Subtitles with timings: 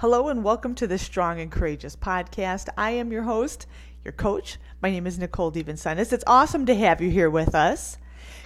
[0.00, 2.70] Hello and welcome to the Strong and Courageous podcast.
[2.78, 3.66] I am your host,
[4.02, 4.56] your coach.
[4.80, 6.10] My name is Nicole Devensenis.
[6.10, 7.98] It's awesome to have you here with us.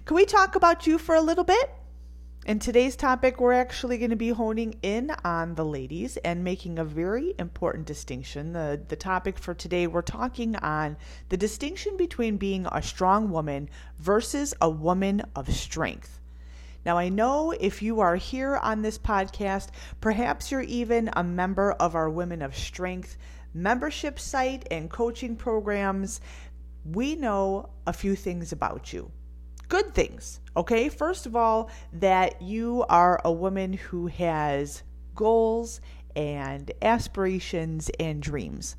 [0.04, 1.70] Can we talk about you for a little bit?
[2.44, 6.80] In today's topic, we're actually going to be honing in on the ladies and making
[6.80, 8.52] a very important distinction.
[8.52, 10.96] The, the topic for today, we're talking on
[11.28, 16.18] the distinction between being a strong woman versus a woman of strength.
[16.84, 19.68] Now, I know if you are here on this podcast,
[20.00, 23.16] perhaps you're even a member of our Women of Strength
[23.54, 26.20] membership site and coaching programs.
[26.84, 29.10] We know a few things about you
[29.68, 30.40] good things.
[30.56, 34.82] Okay, first of all, that you are a woman who has
[35.14, 35.80] goals
[36.14, 38.76] and aspirations and dreams,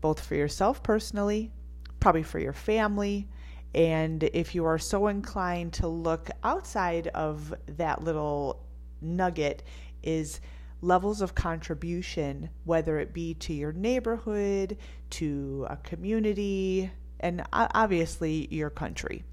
[0.00, 1.52] both for yourself personally,
[2.00, 3.28] probably for your family.
[3.74, 8.64] And if you are so inclined to look outside of that little
[9.00, 9.62] nugget,
[10.02, 10.40] is
[10.80, 14.76] levels of contribution, whether it be to your neighborhood,
[15.10, 19.24] to a community, and obviously your country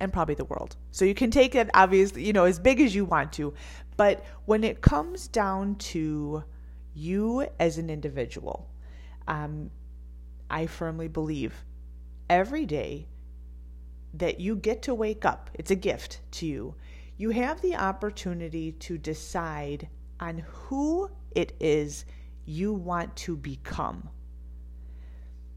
[0.00, 0.76] and probably the world.
[0.90, 3.52] So you can take it obviously, you know, as big as you want to.
[3.96, 6.44] But when it comes down to
[6.94, 8.68] you as an individual,
[9.26, 9.70] um,
[10.48, 11.64] I firmly believe
[12.30, 13.08] every day
[14.14, 16.74] that you get to wake up, it's a gift to you.
[17.16, 19.88] You have the opportunity to decide
[20.20, 22.04] on who it is
[22.44, 24.08] you want to become.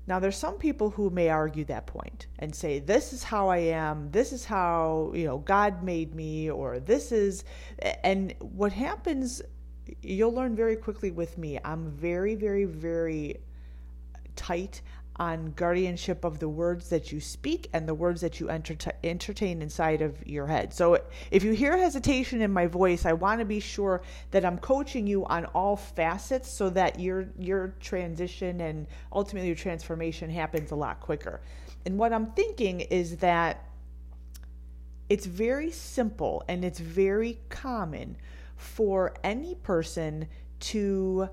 [0.07, 3.57] Now, there's some people who may argue that point and say, this is how I
[3.57, 7.45] am, this is how, you know, God made me, or this is,
[8.03, 9.41] and what happens,
[10.01, 11.59] you'll learn very quickly with me.
[11.63, 13.37] I'm very, very, very
[14.35, 14.81] tight
[15.17, 19.61] on guardianship of the words that you speak and the words that you enter- entertain
[19.61, 20.73] inside of your head.
[20.73, 20.97] So
[21.29, 24.01] if you hear hesitation in my voice, I want to be sure
[24.31, 29.55] that I'm coaching you on all facets so that your your transition and ultimately your
[29.55, 31.41] transformation happens a lot quicker.
[31.85, 33.65] And what I'm thinking is that
[35.09, 38.15] it's very simple and it's very common
[38.55, 40.27] for any person
[40.59, 41.27] to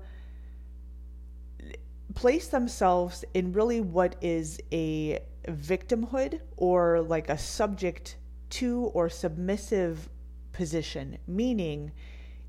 [2.19, 8.17] place themselves in really what is a victimhood or like a subject
[8.49, 10.09] to or submissive
[10.51, 11.89] position, meaning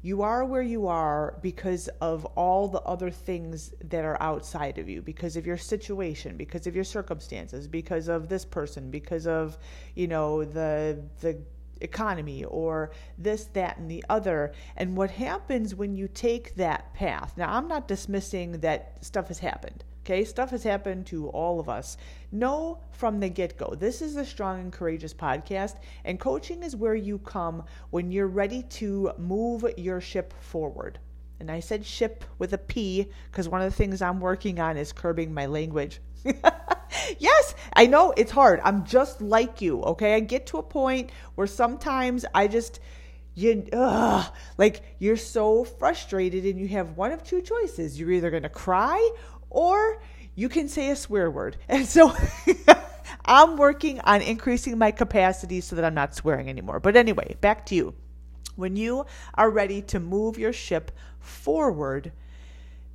[0.03, 4.89] you are where you are because of all the other things that are outside of
[4.89, 9.57] you, because of your situation, because of your circumstances, because of this person, because of,
[9.95, 11.39] you know, the the
[11.81, 14.53] economy or this, that, and the other.
[14.77, 17.35] And what happens when you take that path?
[17.37, 19.85] Now, I'm not dismissing that stuff has happened.
[20.03, 21.97] Okay, stuff has happened to all of us.
[22.33, 26.75] Know from the get go, this is the Strong and Courageous podcast, and coaching is
[26.75, 30.99] where you come when you're ready to move your ship forward.
[31.41, 34.77] And I said ship with a P because one of the things I'm working on
[34.77, 36.01] is curbing my language.
[37.19, 38.61] yes, I know it's hard.
[38.63, 40.15] I'm just like you, okay?
[40.15, 42.81] I get to a point where sometimes I just
[43.35, 47.99] you ugh, like you're so frustrated and you have one of two choices.
[47.99, 49.11] You're either going to cry
[49.49, 50.03] or
[50.35, 51.57] you can say a swear word.
[51.69, 52.15] And so
[53.25, 56.81] I'm working on increasing my capacity so that I'm not swearing anymore.
[56.81, 57.95] But anyway, back to you.
[58.61, 62.13] When you are ready to move your ship forward,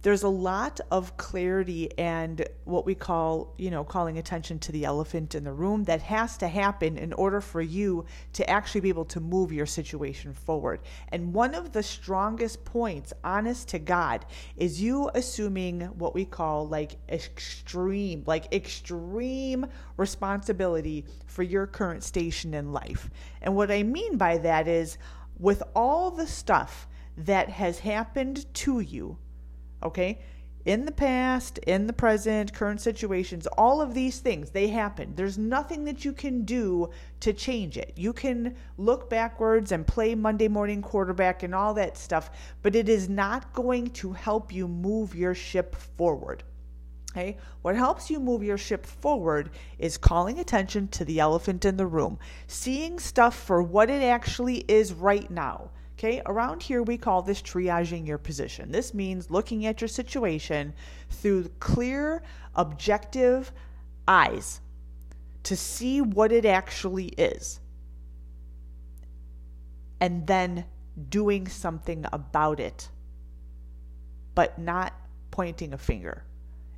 [0.06, 4.86] there's a lot of clarity and what we call, you know, calling attention to the
[4.86, 8.90] elephant in the room that has to happen in order for you to actually be
[8.90, 10.81] able to move your situation forward.
[11.09, 14.28] And one of the strongest points, honest to God,
[14.58, 19.66] is you assuming what we call like extreme, like extreme
[19.98, 23.09] responsibility for your current station in life.
[23.42, 25.00] And what I mean by that is
[25.38, 26.88] with all the stuff
[27.18, 29.18] that has happened to you
[29.85, 30.19] okay?
[30.66, 35.13] In the past, in the present, current situations, all of these things, they happen.
[35.16, 37.94] There's nothing that you can do to change it.
[37.95, 42.31] You can look backwards and play Monday morning quarterback and all that stuff,
[42.63, 46.44] but it is not going to help you move your ship forward.
[47.15, 47.38] Okay?
[47.62, 51.88] What helps you move your ship forward is calling attention to the elephant in the
[51.88, 55.71] room, seeing stuff for what it actually is right now.
[55.94, 58.69] Okay, around here we call this triaging your position.
[58.69, 60.73] This means looking at your situation
[61.09, 62.21] through clear,
[62.53, 63.53] objective
[64.06, 64.59] eyes
[65.44, 67.62] to see what it actually is.
[70.01, 70.65] And then
[71.07, 72.89] doing something about it,
[74.33, 74.94] but not
[75.31, 76.25] pointing a finger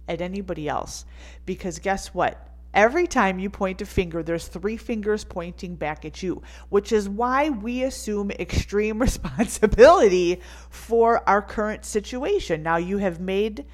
[0.08, 1.06] at anybody else.
[1.46, 2.44] Because guess what?
[2.74, 7.10] Every time you point a finger, there's three fingers pointing back at you, which is
[7.10, 12.62] why we assume extreme responsibility for our current situation.
[12.62, 13.66] Now, you have made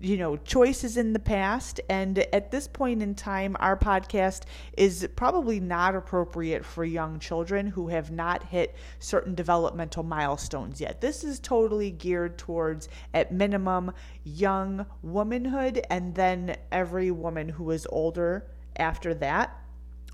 [0.00, 1.80] you know choices in the past.
[1.88, 4.42] And at this point in time our podcast
[4.76, 11.00] is probably not appropriate for young children who have not hit certain developmental milestones yet.
[11.00, 13.92] This is totally geared towards at minimum
[14.24, 19.56] young womanhood and then every woman who is older after that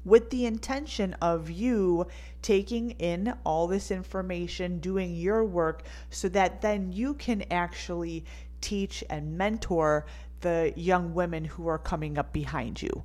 [0.06, 2.06] with the intention of you
[2.40, 8.24] taking in all this information, doing your work, so that then you can actually
[8.60, 10.06] teach and mentor
[10.40, 13.04] the young women who are coming up behind you.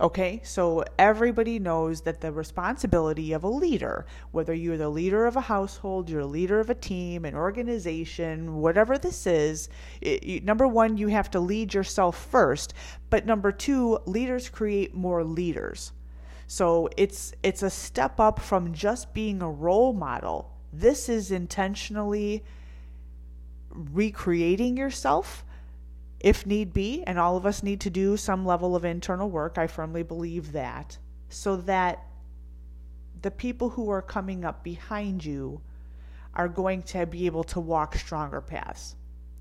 [0.00, 5.36] Okay, so everybody knows that the responsibility of a leader, whether you're the leader of
[5.36, 9.68] a household, you're a leader of a team, an organization, whatever this is,
[10.00, 12.72] it, number one, you have to lead yourself first.
[13.10, 15.92] But number two, leaders create more leaders.
[16.46, 20.50] So it's it's a step up from just being a role model.
[20.72, 22.42] This is intentionally
[23.70, 25.44] recreating yourself
[26.20, 29.56] if need be, and all of us need to do some level of internal work.
[29.56, 30.98] I firmly believe that.
[31.30, 32.04] So that
[33.22, 35.60] the people who are coming up behind you
[36.34, 38.96] are going to be able to walk stronger paths.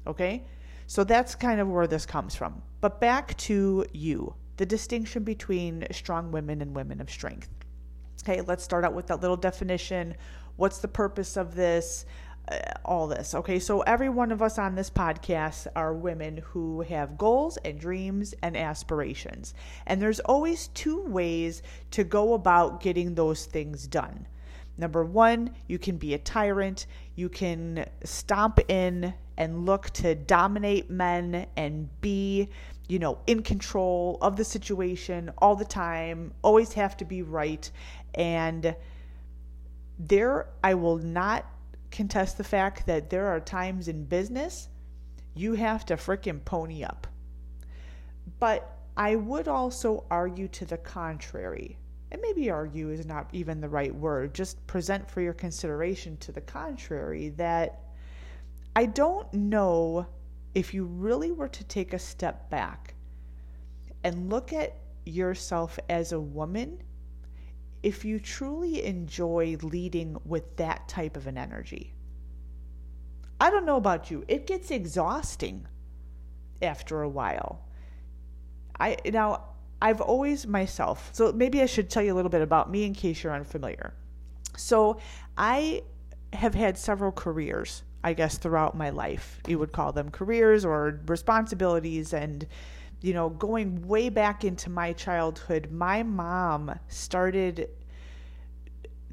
[0.08, 0.44] Okay?
[0.88, 2.62] So that's kind of where this comes from.
[2.82, 7.50] But back to you the distinction between strong women and women of strength.
[8.24, 10.16] Okay, let's start out with that little definition.
[10.58, 12.06] What's the purpose of this?
[12.84, 13.36] All this.
[13.36, 17.80] Okay, so every one of us on this podcast are women who have goals and
[17.80, 19.54] dreams and aspirations.
[19.86, 21.62] And there's always two ways
[21.92, 24.28] to go about getting those things done.
[24.80, 26.88] Number one, you can be a tyrant.
[27.16, 32.50] You can stomp in and look to dominate men and be,
[32.88, 37.69] you know, in control of the situation all the time, always have to be right.
[38.16, 38.75] And
[40.00, 41.46] there, I will not
[41.91, 44.69] contest the fact that there are times in business
[45.36, 47.07] you have to fricking pony up.
[48.39, 51.77] But I would also argue to the contrary.
[52.12, 56.31] And maybe argue is not even the right word, just present for your consideration to
[56.31, 57.83] the contrary that
[58.75, 60.07] I don't know
[60.56, 62.95] if you really were to take a step back
[64.03, 64.75] and look at
[65.06, 66.81] yourself as a woman
[67.84, 71.94] if you truly enjoy leading with that type of an energy.
[73.40, 75.66] I don't know about you, it gets exhausting
[76.62, 77.66] after a while.
[78.80, 79.46] I now
[79.81, 81.10] I've always myself.
[81.14, 83.94] So maybe I should tell you a little bit about me in case you're unfamiliar.
[84.58, 85.00] So
[85.38, 85.84] I
[86.34, 89.40] have had several careers, I guess throughout my life.
[89.48, 92.46] You would call them careers or responsibilities and
[93.01, 97.69] you know, going way back into my childhood, my mom started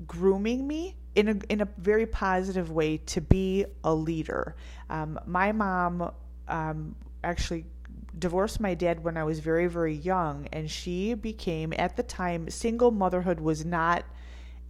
[0.06, 4.56] grooming me in a in a very positive way to be a leader.
[4.91, 6.12] Um, my mom
[6.49, 6.94] um,
[7.25, 7.65] actually
[8.19, 12.50] divorced my dad when I was very very young, and she became at the time
[12.50, 14.05] single motherhood was not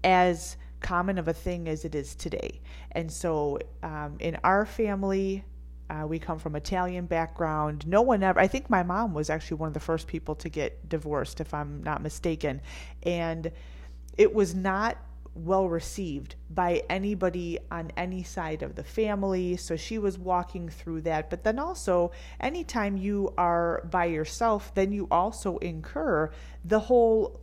[0.04, 2.60] as common of a thing as it is today,
[2.92, 5.44] and so um, in our family
[5.88, 7.86] uh, we come from Italian background.
[7.86, 8.40] No one ever.
[8.40, 11.54] I think my mom was actually one of the first people to get divorced, if
[11.54, 12.60] I'm not mistaken,
[13.02, 13.50] and
[14.16, 14.96] it was not
[15.34, 19.56] well received by anybody on any side of the family.
[19.56, 21.28] So she was walking through that.
[21.28, 26.30] But then also, anytime you are by yourself, then you also incur
[26.64, 27.40] the whole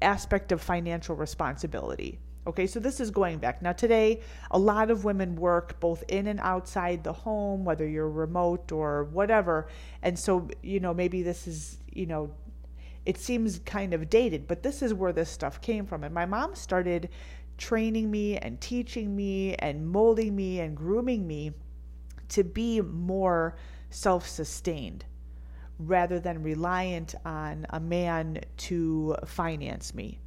[0.00, 2.20] aspect of financial responsibility.
[2.44, 3.62] Okay, so this is going back.
[3.62, 4.20] Now, today,
[4.50, 9.04] a lot of women work both in and outside the home, whether you're remote or
[9.04, 9.68] whatever.
[10.02, 12.34] And so, you know, maybe this is, you know,
[13.06, 16.02] it seems kind of dated, but this is where this stuff came from.
[16.02, 17.10] And my mom started
[17.58, 21.52] training me and teaching me and molding me and grooming me
[22.30, 23.56] to be more
[23.90, 25.04] self sustained
[25.78, 30.18] rather than reliant on a man to finance me.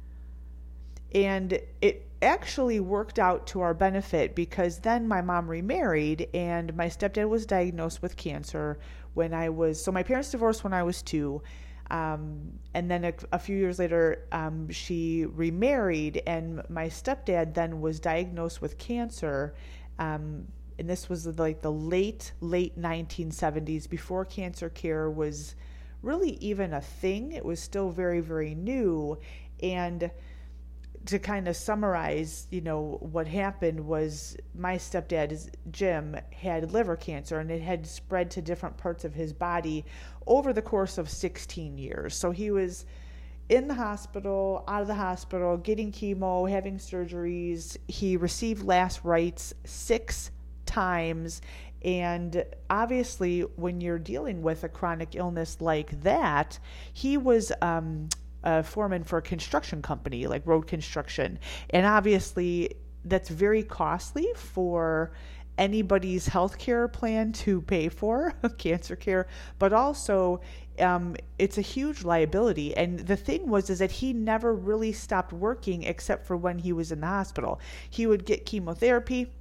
[1.14, 6.86] And it actually worked out to our benefit because then my mom remarried and my
[6.86, 8.78] stepdad was diagnosed with cancer
[9.14, 11.42] when I was so my parents divorced when I was two.
[11.90, 17.80] Um, and then a, a, few years later, um, she remarried, and my stepdad then
[17.80, 19.54] was diagnosed with cancer.
[19.98, 25.54] Um, and this was like the late, late 1970s, before cancer care was
[26.02, 27.32] really even a thing.
[27.32, 29.18] It was still very, very new.
[29.62, 30.10] And
[31.06, 37.38] to kind of summarize, you know, what happened was my stepdad, Jim, had liver cancer
[37.38, 39.84] and it had spread to different parts of his body
[40.26, 42.14] over the course of 16 years.
[42.14, 42.84] So he was
[43.48, 47.76] in the hospital, out of the hospital, getting chemo, having surgeries.
[47.86, 50.30] He received last rites six
[50.64, 51.40] times.
[51.82, 56.58] And obviously, when you're dealing with a chronic illness like that,
[56.92, 58.08] he was um,
[58.46, 61.38] a foreman for a construction company, like road construction.
[61.70, 65.10] And obviously, that's very costly for
[65.58, 69.26] anybody's health care plan to pay for cancer care,
[69.58, 70.40] but also
[70.78, 72.76] um, it's a huge liability.
[72.76, 76.72] And the thing was is that he never really stopped working except for when he
[76.72, 77.60] was in the hospital.
[77.90, 79.32] He would get chemotherapy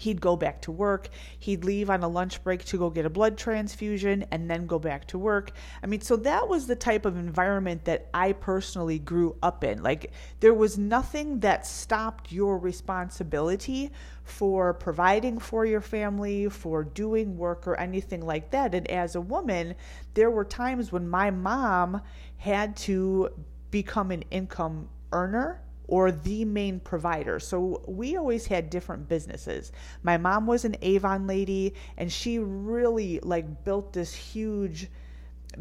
[0.00, 1.10] He'd go back to work.
[1.38, 4.78] He'd leave on a lunch break to go get a blood transfusion and then go
[4.78, 5.52] back to work.
[5.82, 9.82] I mean, so that was the type of environment that I personally grew up in.
[9.82, 13.90] Like, there was nothing that stopped your responsibility
[14.24, 18.74] for providing for your family, for doing work, or anything like that.
[18.74, 19.74] And as a woman,
[20.14, 22.00] there were times when my mom
[22.38, 23.28] had to
[23.70, 27.40] become an income earner or the main provider.
[27.40, 29.72] So we always had different businesses.
[30.04, 34.88] My mom was an Avon lady and she really like built this huge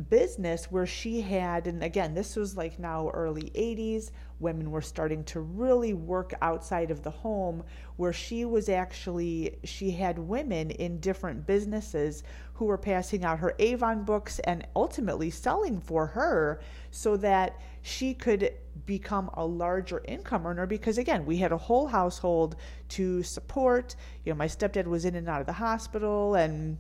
[0.07, 5.23] business where she had and again this was like now early 80s women were starting
[5.23, 7.63] to really work outside of the home
[7.95, 13.55] where she was actually she had women in different businesses who were passing out her
[13.57, 18.53] Avon books and ultimately selling for her so that she could
[18.85, 22.55] become a larger income earner because again we had a whole household
[22.89, 23.95] to support.
[24.23, 26.77] You know my stepdad was in and out of the hospital and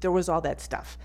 [0.00, 0.98] there was all that stuff.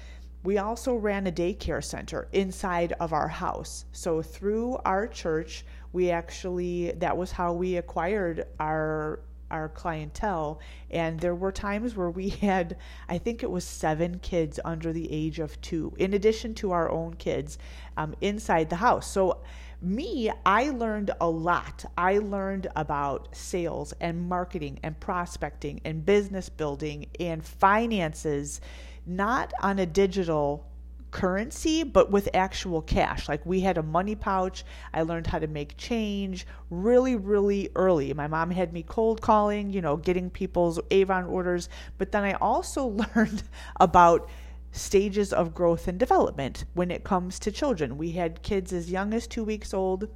[0.44, 3.86] We also ran a daycare center inside of our house.
[3.92, 9.20] So through our church we actually that was how we acquired our
[9.54, 10.60] our clientele
[10.92, 12.76] and there were times where we had
[13.08, 16.90] i think it was seven kids under the age of two in addition to our
[16.90, 17.58] own kids
[17.96, 19.40] um, inside the house so
[19.84, 21.84] me, I learned a lot.
[21.98, 28.62] I learned about sales and marketing and prospecting and business building and finances,
[29.06, 30.66] not on a digital
[31.14, 33.30] currency, but with actual cash.
[33.30, 34.66] Like we had a money pouch.
[34.94, 38.12] I learned how to make change really, really early.
[38.14, 41.70] My mom had me cold calling, you know, getting people's Avon orders.
[41.98, 43.44] But then I also learned
[43.80, 44.28] about
[44.72, 47.98] stages of growth and development when it comes to children.
[47.98, 50.10] We had kids as young as two weeks old.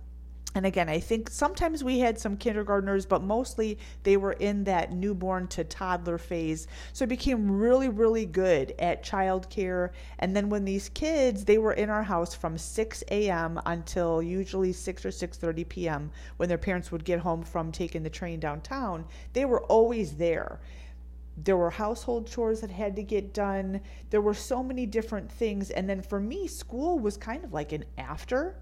[0.58, 4.92] And again, I think sometimes we had some kindergartners, but mostly they were in that
[4.92, 6.66] newborn to toddler phase.
[6.94, 9.92] So I became really, really good at childcare.
[10.18, 13.62] And then when these kids, they were in our house from 6 a.m.
[13.68, 16.12] until usually 6 or 6:30 p.m.
[16.38, 20.60] when their parents would get home from taking the train downtown, they were always there
[21.40, 23.80] there were household chores that had to get done.
[24.10, 25.70] There were so many different things.
[25.70, 28.58] And then for me, school was kind of like an after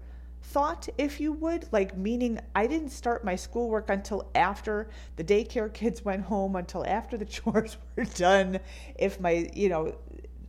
[0.46, 5.72] thought, if you would, like meaning I didn't start my schoolwork until after the daycare
[5.80, 8.60] kids went home, until after the chores were done.
[8.96, 9.96] If my, you know,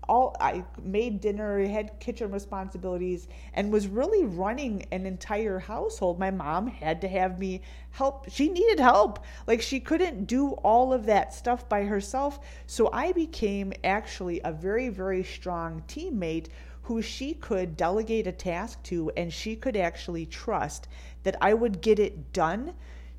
[0.07, 6.19] all I made dinner, had kitchen responsibilities, and was really running an entire household.
[6.19, 7.61] My mom had to have me
[7.91, 8.29] help.
[8.29, 9.25] She needed help.
[9.47, 12.39] Like she couldn't do all of that stuff by herself.
[12.67, 16.47] So I became actually a very, very strong teammate
[16.87, 20.87] who she could delegate a task to, and she could actually trust
[21.23, 22.73] that I would get it done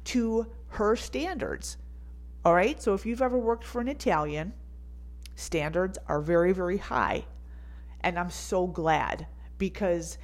[0.04, 1.76] to her standards.
[2.46, 2.82] All right.
[2.82, 4.54] So if you've ever worked for an Italian,
[5.34, 7.26] standards are very, very high.
[8.00, 9.26] And I'm so glad
[9.58, 10.16] because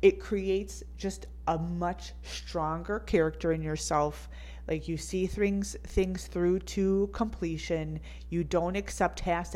[0.00, 4.28] it creates just a much stronger character in yourself
[4.68, 8.00] like you see things things through to completion.
[8.30, 9.54] You don't accept half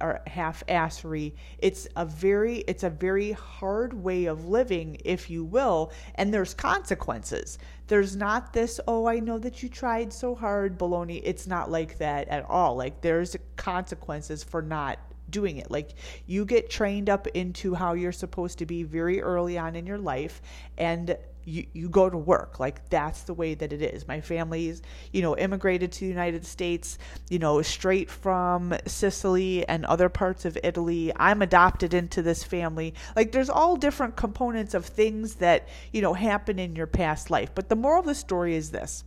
[0.00, 5.44] or half assery it's a very it's a very hard way of living if you
[5.44, 7.58] will and there's consequences.
[7.86, 11.20] There's not this oh i know that you tried so hard baloney.
[11.24, 12.76] It's not like that at all.
[12.76, 14.98] Like there's consequences for not
[15.30, 15.70] doing it.
[15.70, 15.94] Like
[16.26, 19.98] you get trained up into how you're supposed to be very early on in your
[19.98, 20.40] life
[20.78, 22.60] and you, you go to work.
[22.60, 24.06] Like that's the way that it is.
[24.06, 24.82] My family's
[25.12, 30.44] you know immigrated to the united states you know straight from sicily and other parts
[30.44, 31.12] of italy.
[31.16, 32.94] I'm adopted into this family.
[33.16, 37.54] Like there's all different components of things that you know happen in your past life.
[37.54, 39.04] But the moral of the story is this.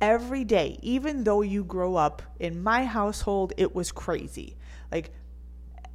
[0.00, 4.56] Every day even though you grow up in my household it was crazy.
[4.92, 5.12] Like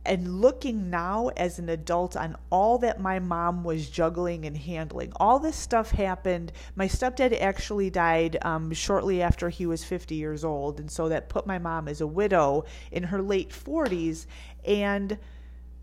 [0.05, 5.11] and looking now as an adult on all that my mom was juggling and handling,
[5.15, 6.51] all this stuff happened.
[6.75, 10.79] My stepdad actually died um, shortly after he was 50 years old.
[10.79, 14.25] And so that put my mom as a widow in her late 40s.
[14.65, 15.17] And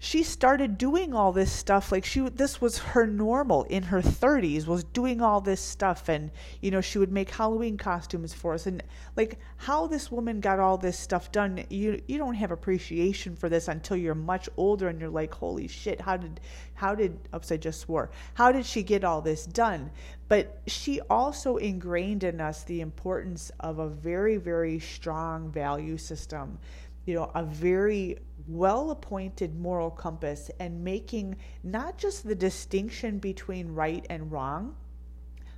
[0.02, 4.66] she started doing all this stuff like she this was her normal in her 30s
[4.66, 6.30] was doing all this stuff and
[6.62, 8.82] you know she would make halloween costumes for us and
[9.14, 13.50] like how this woman got all this stuff done you you don't have appreciation for
[13.50, 16.40] this until you're much older and you're like holy shit how did
[16.74, 19.90] how did oops i just swore how did she get all this done?
[20.28, 26.58] But she also ingrained in us the importance of a very very strong value system
[27.06, 28.18] you know a very
[28.56, 34.76] well appointed moral compass and making not just the distinction between right and wrong,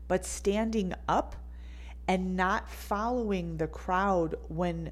[0.08, 1.36] but standing up
[2.08, 4.90] and not following the crowd when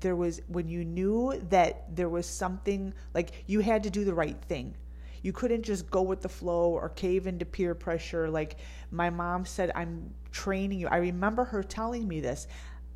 [0.00, 4.14] there was when you knew that there was something like you had to do the
[4.14, 4.74] right thing.
[5.22, 8.28] You couldn't just go with the flow or cave into peer pressure.
[8.28, 8.56] Like
[8.90, 10.88] my mom said i'm training you.
[10.88, 12.48] I remember her telling me this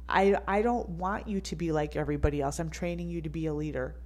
[0.08, 2.58] I I don't want you to be like everybody else.
[2.58, 3.96] I'm training you to be a leader.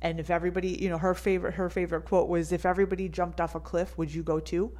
[0.00, 3.54] And if everybody, you know, her favorite her favorite quote was if everybody jumped off
[3.54, 4.72] a cliff, would you go too?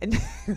[0.00, 0.14] And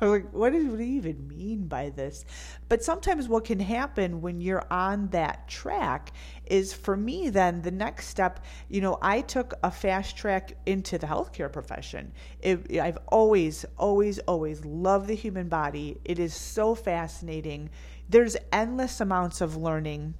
[0.00, 2.24] I was like, what do you even mean by this?
[2.68, 6.12] But sometimes what can happen when you're on that track
[6.46, 10.98] is for me, then the next step, you know, I took a fast track into
[10.98, 12.12] the healthcare profession.
[12.40, 15.98] It, I've always, always, always loved the human body.
[16.04, 17.70] It is so fascinating
[18.08, 20.14] there's endless amounts of learning.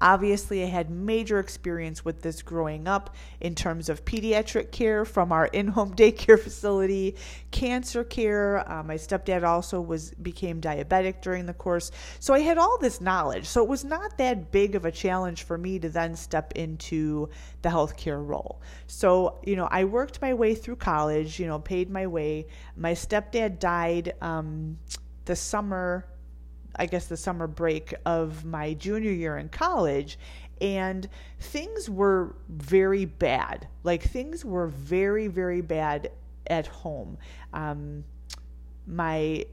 [0.00, 5.32] Obviously, I had major experience with this growing up in terms of pediatric care from
[5.32, 7.16] our in-home daycare facility,
[7.52, 8.70] cancer care.
[8.70, 13.00] Uh, my stepdad also was became diabetic during the course, so I had all this
[13.00, 13.46] knowledge.
[13.46, 17.28] So it was not that big of a challenge for me to then step into
[17.62, 18.60] the healthcare role.
[18.86, 21.38] So you know, I worked my way through college.
[21.38, 22.48] You know, paid my way.
[22.76, 24.78] My stepdad died um,
[25.24, 26.04] the summer
[26.76, 30.18] I guess, the summer break of my junior year in college.
[30.60, 31.08] And
[31.40, 33.68] things were very bad.
[33.82, 36.10] Like, things were very, very bad
[36.46, 37.18] at home.
[37.52, 38.04] Um,
[38.86, 39.46] my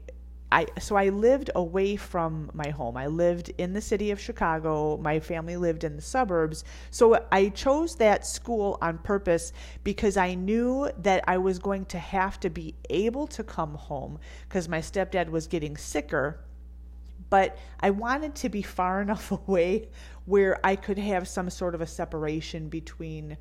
[0.52, 2.94] I, so I lived away from my home.
[2.98, 4.98] I lived in the city of Chicago.
[4.98, 6.64] My family lived in the suburbs.
[6.90, 11.98] So I chose that school on purpose because I knew that I was going to
[11.98, 16.38] have to be able to come home because my stepdad was getting sicker
[17.32, 19.88] but I wanted to be far enough away
[20.26, 23.38] where I could have some sort of a separation between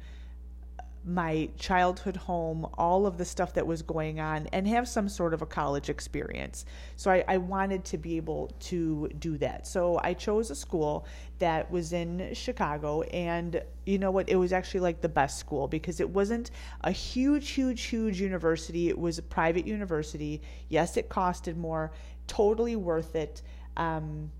[1.04, 5.34] my childhood home, all of the stuff that was going on, and have some sort
[5.34, 6.64] of a college experience.
[6.96, 9.68] So I, I, wanted to be able to do that.
[9.68, 11.08] So I chose a school
[11.40, 14.30] that was in Chicago, and you know what?
[14.30, 16.52] It was actually like the best school because it wasn't
[16.82, 18.88] a huge, huge, huge university.
[18.88, 20.42] It was a private university.
[20.70, 21.92] Yes, it costed more,
[22.28, 23.42] totally worth it.
[23.78, 24.32] Um,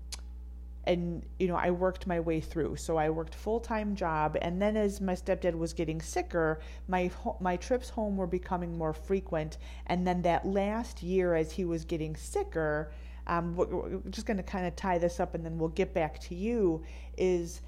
[0.84, 2.76] and you know i worked my way through.
[2.76, 7.56] So i worked full-time job and then as my stepdad was getting sicker my my
[7.56, 9.58] trips home were becoming more frequent.
[9.86, 12.92] And then that last year as he was getting sicker
[13.26, 16.18] um, we're just going to kind of tie this up and then we'll get back
[16.18, 16.82] to you
[17.16, 17.60] is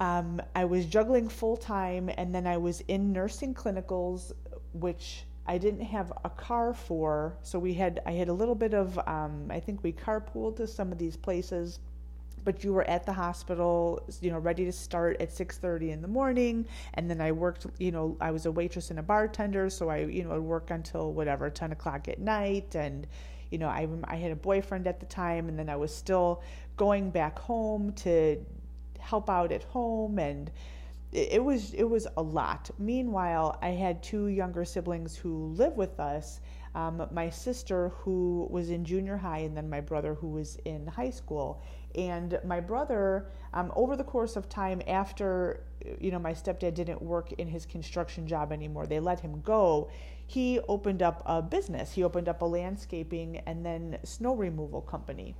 [0.00, 4.32] um, i was juggling full-time and then i was in nursing clinicals
[4.72, 8.74] which I didn't have a car for, so we had I had a little bit
[8.74, 11.78] of um, I think we carpooled to some of these places,
[12.44, 16.02] but you were at the hospital, you know, ready to start at six thirty in
[16.02, 19.70] the morning, and then I worked, you know, I was a waitress and a bartender,
[19.70, 23.06] so I you know would work until whatever ten o'clock at night, and
[23.50, 26.42] you know I I had a boyfriend at the time, and then I was still
[26.76, 28.36] going back home to
[28.98, 30.50] help out at home and
[31.12, 32.70] it was it was a lot.
[32.78, 36.40] Meanwhile, I had two younger siblings who live with us.
[36.74, 40.86] Um, my sister who was in junior high, and then my brother who was in
[40.86, 41.62] high school.
[41.94, 45.64] And my brother, um, over the course of time, after
[45.98, 49.90] you know my stepdad didn't work in his construction job anymore, they let him go.
[50.26, 51.92] He opened up a business.
[51.92, 55.34] He opened up a landscaping and then snow removal company,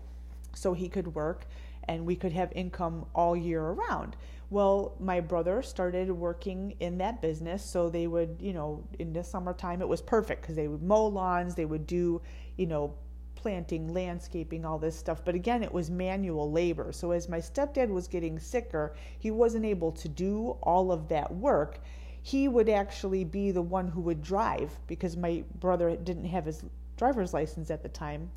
[0.54, 1.46] so he could work
[1.88, 4.14] and we could have income all year around.
[4.50, 9.22] Well, my brother started working in that business, so they would, you know, in the
[9.22, 12.22] summertime it was perfect because they would mow lawns, they would do,
[12.56, 12.94] you know,
[13.34, 15.22] planting, landscaping, all this stuff.
[15.24, 16.92] But again, it was manual labor.
[16.92, 21.32] So as my stepdad was getting sicker, he wasn't able to do all of that
[21.34, 21.80] work.
[22.22, 26.64] He would actually be the one who would drive because my brother didn't have his
[26.96, 28.30] driver's license at the time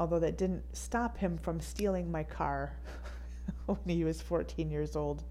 [0.00, 2.72] although that didn't stop him from stealing my car.
[3.66, 5.22] when he was 14 years old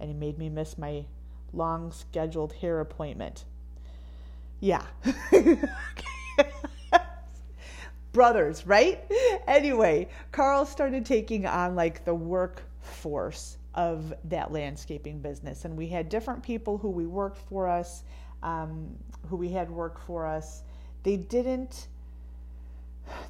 [0.00, 1.04] and he made me miss my
[1.52, 3.44] long scheduled hair appointment.
[4.60, 4.82] Yeah.
[8.12, 9.04] Brothers, right?
[9.46, 15.66] Anyway, Carl started taking on like the workforce of that landscaping business.
[15.66, 18.04] And we had different people who we worked for us,
[18.42, 18.88] um,
[19.28, 20.62] who we had work for us.
[21.02, 21.88] They didn't,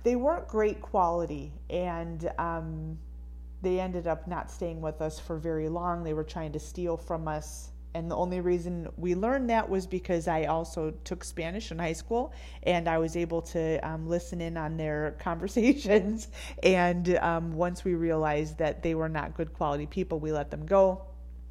[0.04, 1.52] they weren't great quality.
[1.68, 2.98] And, um,
[3.66, 6.04] they ended up not staying with us for very long.
[6.04, 7.72] They were trying to steal from us.
[7.94, 11.94] And the only reason we learned that was because I also took Spanish in high
[11.94, 16.28] school and I was able to um, listen in on their conversations.
[16.62, 20.64] And um, once we realized that they were not good quality people, we let them
[20.64, 21.02] go.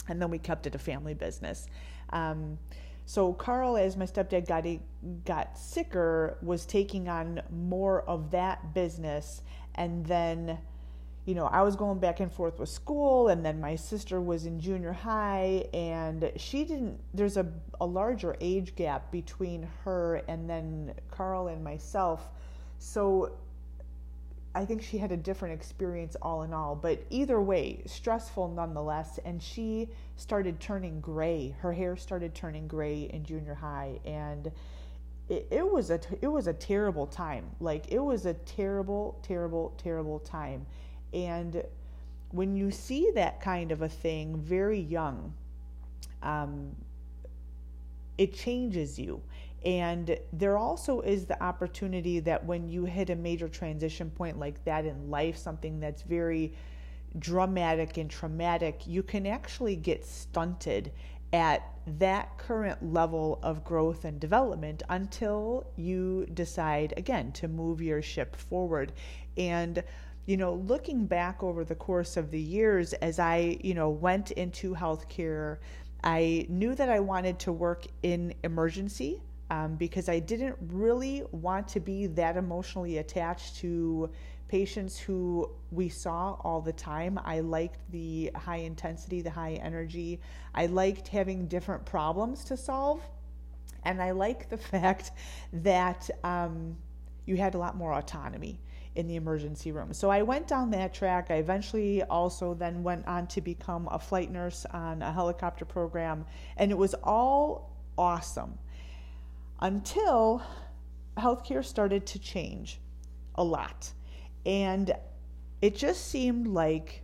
[0.08, 1.67] And then we kept it a family business.
[2.12, 2.58] Um,
[3.06, 4.65] so Carl, as my stepdad got
[5.25, 9.41] got sicker, was taking on more of that business,
[9.75, 10.60] and then
[11.26, 14.46] you know, I was going back and forth with school, and then my sister was
[14.46, 17.00] in junior high, and she didn't.
[17.16, 17.48] There's a,
[17.82, 22.30] a larger age gap between her and then Carl and myself.
[22.78, 23.32] So
[24.54, 26.76] I think she had a different experience all in all.
[26.76, 29.20] But either way, stressful nonetheless.
[29.26, 31.56] And she started turning gray.
[31.60, 34.00] Her hair started turning gray in junior high.
[34.06, 34.52] And
[35.28, 37.50] it, it was a it was a terrible time.
[37.60, 40.68] Like it was a terrible, terrible, terrible time
[41.13, 41.63] and
[42.32, 45.34] when you see that kind of a thing very young,
[46.22, 46.76] um,
[48.18, 49.22] it changes you.
[49.65, 54.63] And there also is the opportunity that when you hit a major transition point like
[54.65, 56.54] that in life, something that's very
[57.18, 60.91] dramatic and traumatic, you can actually get stunted
[61.34, 68.02] at that current level of growth and development until you decide again to move your
[68.02, 68.91] ship forward.
[69.38, 69.84] And
[70.26, 74.32] you know, looking back over the course of the years as I, you know, went
[74.32, 75.58] into healthcare,
[76.04, 81.68] I knew that I wanted to work in emergency um, because I didn't really want
[81.70, 84.10] to be that emotionally attached to
[84.48, 87.20] patients who we saw all the time.
[87.24, 90.20] I liked the high intensity, the high energy.
[90.54, 93.02] I liked having different problems to solve.
[93.84, 95.12] And I like the fact
[95.54, 96.78] that um,
[97.26, 98.60] you had a lot more autonomy
[98.95, 99.93] in the emergency room.
[99.93, 101.27] So I went down that track.
[101.29, 106.25] I eventually also then went on to become a flight nurse on a helicopter program,
[106.58, 108.58] and it was all awesome
[109.60, 110.41] until
[111.17, 112.79] healthcare started to change
[113.36, 113.91] a lot.
[114.45, 114.93] And
[115.62, 117.03] it just seemed like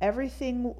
[0.00, 0.74] everything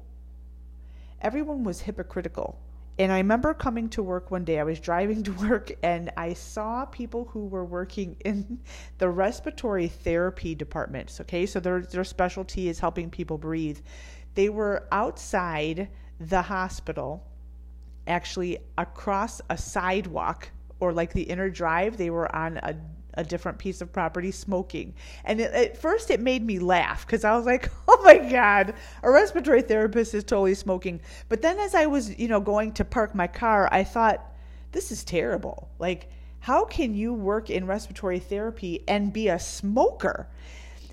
[1.21, 2.59] everyone was hypocritical
[2.97, 4.59] and I remember coming to work one day.
[4.59, 8.59] I was driving to work and I saw people who were working in
[8.97, 11.19] the respiratory therapy departments.
[11.21, 13.79] Okay, so their their specialty is helping people breathe.
[14.35, 17.25] They were outside the hospital,
[18.07, 21.97] actually across a sidewalk or like the inner drive.
[21.97, 22.75] They were on a
[23.17, 24.93] a different piece of property smoking.
[25.23, 28.73] And it, at first it made me laugh because I was like, oh my God,
[29.03, 31.01] a respiratory therapist is totally smoking.
[31.29, 34.31] But then as I was, you know, going to park my car, I thought,
[34.71, 35.69] this is terrible.
[35.79, 40.27] Like, how can you work in respiratory therapy and be a smoker?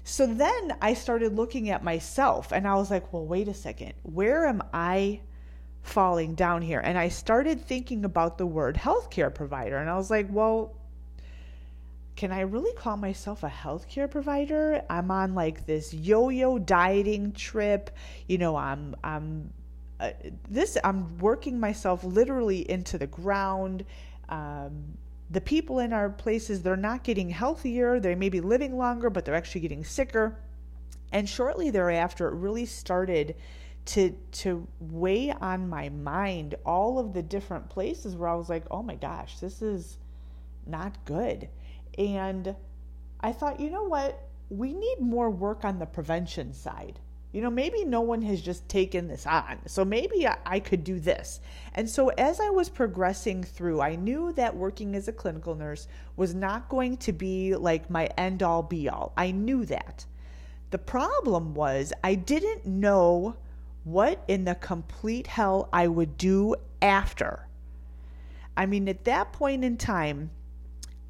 [0.05, 3.93] So then I started looking at myself and I was like, well, wait a second.
[4.03, 5.21] Where am I
[5.83, 6.81] falling down here?
[6.81, 9.77] And I started thinking about the word healthcare provider.
[9.77, 10.75] And I was like, well,
[12.15, 14.83] can I really call myself a healthcare provider?
[14.91, 17.91] I'm on like this yo-yo dieting trip.
[18.29, 19.53] You know, I'm I'm
[19.99, 20.11] uh,
[20.49, 23.85] this I'm working myself literally into the ground.
[24.29, 24.99] Um,
[25.31, 27.99] the people in our places they're not getting healthier.
[27.99, 30.37] They may be living longer, but they're actually getting sicker.
[31.13, 33.37] And shortly thereafter, it really started
[33.85, 38.65] to to weigh on my mind all of the different places where I was like,
[38.71, 39.99] oh my gosh, this is
[40.67, 41.49] not good.
[41.99, 42.55] And
[43.21, 44.29] I thought, you know what?
[44.49, 46.99] We need more work on the prevention side.
[47.33, 49.59] You know, maybe no one has just taken this on.
[49.67, 51.41] So maybe I, could do this.
[51.75, 55.89] And so as I was progressing through, I knew that working as a clinical nurse
[56.15, 59.15] was not going to be like my end all be all.
[59.17, 60.05] I knew that.
[60.71, 63.37] The problem was I didn't know
[63.85, 67.49] what in the complete hell I would do after.
[68.57, 70.31] I mean, at that point in time,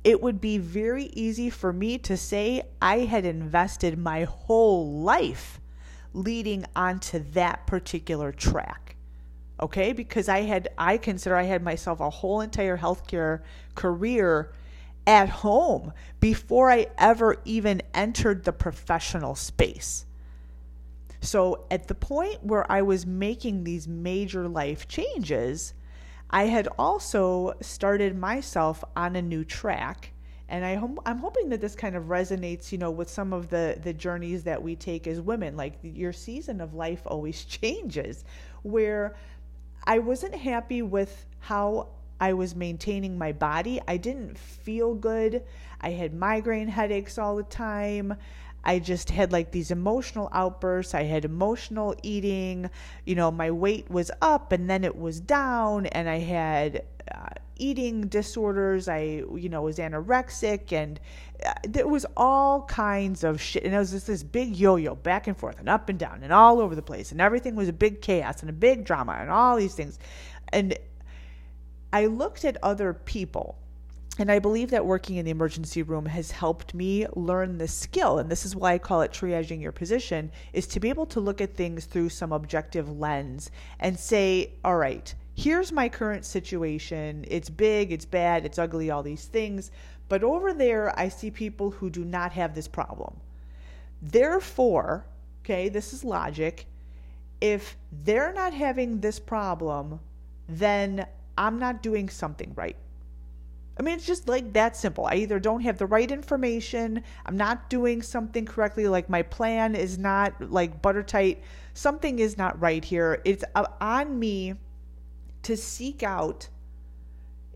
[0.05, 5.61] it would be very easy for me to say I had invested my whole life
[6.13, 8.97] leading onto that particular track.
[9.61, 9.93] Okay?
[9.93, 13.43] Because I had, I consider I had myself a whole entire healthcare
[13.75, 14.53] career
[15.07, 20.07] at home before I ever even entered the professional space.
[21.21, 25.75] So at the point where I was making these major life changes,
[26.33, 30.13] I had also started myself on a new track.
[30.49, 30.73] And I
[31.07, 34.45] I'm hoping that this kind of resonates, you know, with some of the the journeys
[34.45, 35.57] that we take as women.
[35.57, 38.25] Like your season of life always changes,
[38.63, 39.17] where
[39.85, 41.89] I wasn't happy with how
[42.21, 43.81] I was maintaining my body.
[43.89, 45.43] I didn't feel good.
[45.81, 48.15] I had migraine headaches all the time.
[48.65, 50.95] I just had like these emotional outbursts.
[50.95, 52.71] I had emotional eating.
[53.05, 57.31] You know, my weight was up and then it was down, and I had uh,
[57.57, 58.89] eating disorders.
[58.89, 61.01] I, you know, was anorexic, and
[61.45, 63.65] uh, there was all kinds of shit.
[63.65, 66.23] And it was just this big yo yo back and forth and up and down
[66.23, 67.11] and all over the place.
[67.11, 69.99] And everything was a big chaos and a big drama and all these things.
[70.53, 70.79] And
[71.93, 73.59] I looked at other people
[74.19, 78.19] and I believe that working in the emergency room has helped me learn this skill.
[78.19, 81.21] And this is why I call it triaging your position is to be able to
[81.21, 87.25] look at things through some objective lens and say, all right, here's my current situation.
[87.27, 89.71] It's big, it's bad, it's ugly, all these things.
[90.11, 93.17] But over there, I see people who do not have this problem.
[94.03, 95.07] Therefore,
[95.43, 96.67] okay, this is logic.
[97.41, 100.01] If they're not having this problem,
[100.49, 101.07] then
[101.39, 102.77] I'm not doing something right.
[103.83, 105.07] I mean, it's just like that simple.
[105.07, 109.75] I either don't have the right information, I'm not doing something correctly, like my plan
[109.75, 111.43] is not like butter tight,
[111.75, 113.21] something is not right here.
[113.25, 114.55] It's uh, on me
[115.43, 116.49] to seek out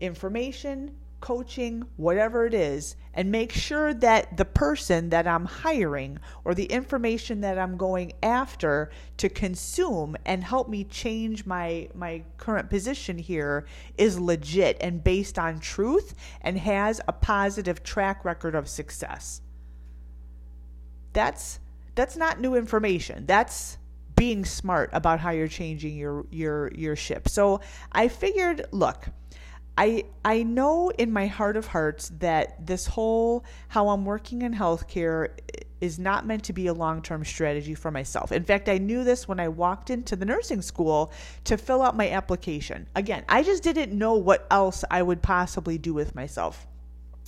[0.01, 6.53] information, coaching, whatever it is, and make sure that the person that I'm hiring or
[6.53, 12.69] the information that I'm going after to consume and help me change my my current
[12.69, 13.65] position here
[13.97, 19.41] is legit and based on truth and has a positive track record of success.
[21.13, 21.59] That's
[21.95, 23.25] that's not new information.
[23.25, 23.79] That's
[24.15, 27.29] being smart about how you're changing your your your ship.
[27.29, 29.05] So I figured, look,
[29.77, 34.53] I I know in my heart of hearts that this whole how I'm working in
[34.53, 35.29] healthcare
[35.79, 38.31] is not meant to be a long-term strategy for myself.
[38.31, 41.11] In fact, I knew this when I walked into the nursing school
[41.43, 42.87] to fill out my application.
[42.95, 46.65] Again, I just didn't know what else I would possibly do with myself.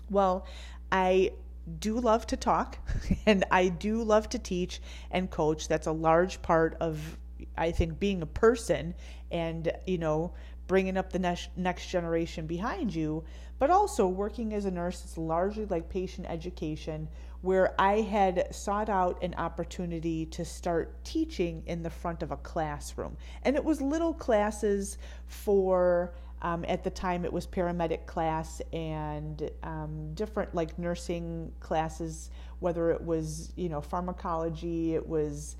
[0.09, 0.47] Well,
[0.91, 1.33] I
[1.77, 2.79] do love to talk
[3.27, 4.81] and I do love to teach
[5.11, 5.67] and coach.
[5.67, 7.17] That's a large part of
[7.57, 8.95] I think being a person
[9.31, 10.33] and you know
[10.69, 13.23] bringing up the next next generation behind you,
[13.57, 17.09] but also working as a nurse is largely like patient education,
[17.41, 22.37] where I had sought out an opportunity to start teaching in the front of a
[22.37, 23.17] classroom.
[23.43, 29.49] And it was little classes for, um, at the time, it was paramedic class and
[29.63, 32.29] um, different like nursing classes,
[32.59, 35.55] whether it was, you know, pharmacology, it was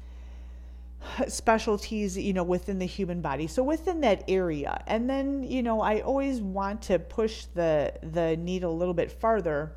[1.27, 3.47] specialties you know within the human body.
[3.47, 4.83] So within that area.
[4.87, 9.11] And then you know i always want to push the the needle a little bit
[9.11, 9.73] farther.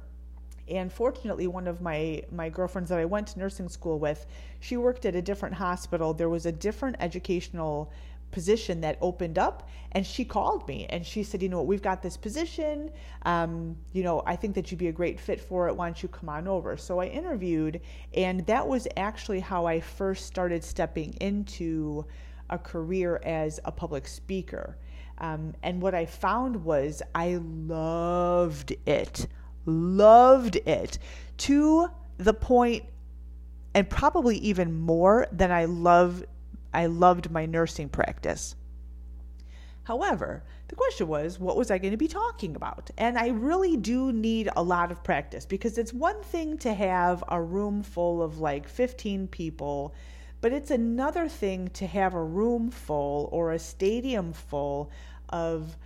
[0.69, 4.27] And fortunately one of my my girlfriends that i went to nursing school with
[4.61, 6.15] she worked at a different hospital.
[6.15, 7.93] There was a different educational
[8.33, 11.66] position that opened up and she called me and she said you know what?
[11.66, 12.90] we've got this position.
[13.25, 15.77] Um, you know i think that you'd be a great fit for it.
[15.77, 16.77] Why don't you come on over?
[16.77, 17.81] So i interviewed
[18.14, 22.05] and that was actually how i first started stepping into
[22.51, 24.77] a career as a public speaker.
[25.18, 29.29] Um, and what i found was i loved it
[29.66, 30.99] loved it
[31.37, 32.85] to the point
[33.75, 36.25] and probably even more than I love
[36.73, 38.57] I loved my nursing practice.
[39.85, 42.91] However, the question was, what was I going to be talking about?
[42.97, 47.25] And I really do need a lot of practice because it's one thing to have
[47.29, 49.95] a room full of like 15 people,
[50.41, 54.91] but it's another thing to have a room full or a stadium full
[55.31, 55.77] of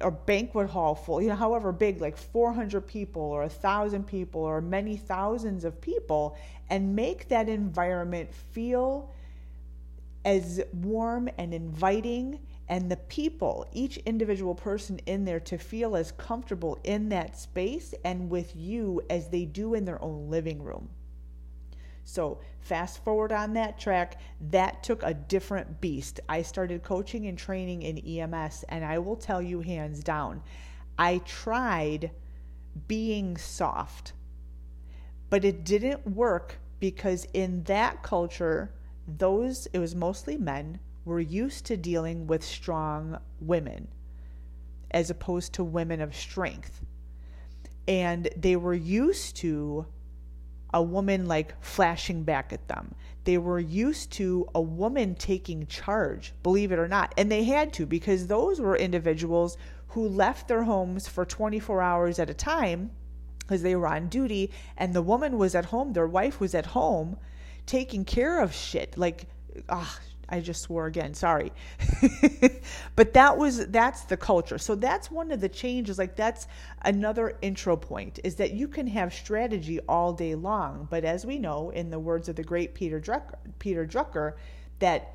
[0.00, 4.42] a banquet hall full, you know, however big, like 400 people or a thousand people
[4.42, 6.36] or many thousands of people,
[6.68, 9.10] and make that environment feel
[10.24, 16.12] as warm and inviting and the people, each individual person in there to feel as
[16.12, 20.90] comfortable in that space and with you as they do in their own living room.
[22.04, 26.20] So, fast forward on that track, that took a different beast.
[26.28, 30.42] I started coaching and training in EMS, and I will tell you hands down,
[30.98, 32.10] I tried
[32.86, 34.12] being soft,
[35.30, 38.72] but it didn't work because in that culture,
[39.08, 43.88] those, it was mostly men, were used to dealing with strong women
[44.90, 46.84] as opposed to women of strength.
[47.86, 49.86] And they were used to
[50.74, 52.94] a woman like flashing back at them.
[53.24, 57.14] They were used to a woman taking charge, believe it or not.
[57.16, 59.56] And they had to because those were individuals
[59.88, 62.90] who left their homes for 24 hours at a time
[63.38, 66.66] because they were on duty and the woman was at home, their wife was at
[66.66, 67.16] home
[67.68, 68.98] taking care of shit.
[68.98, 69.26] Like,
[69.68, 71.14] ah, I just swore again.
[71.14, 71.52] Sorry.
[72.96, 74.58] but that was that's the culture.
[74.58, 75.98] So that's one of the changes.
[75.98, 76.48] Like that's
[76.82, 81.38] another intro point is that you can have strategy all day long, but as we
[81.38, 84.34] know in the words of the great Peter Drucker, Peter Drucker
[84.80, 85.14] that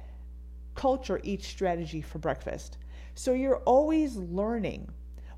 [0.75, 2.77] culture eats strategy for breakfast.
[3.13, 4.89] So you're always learning.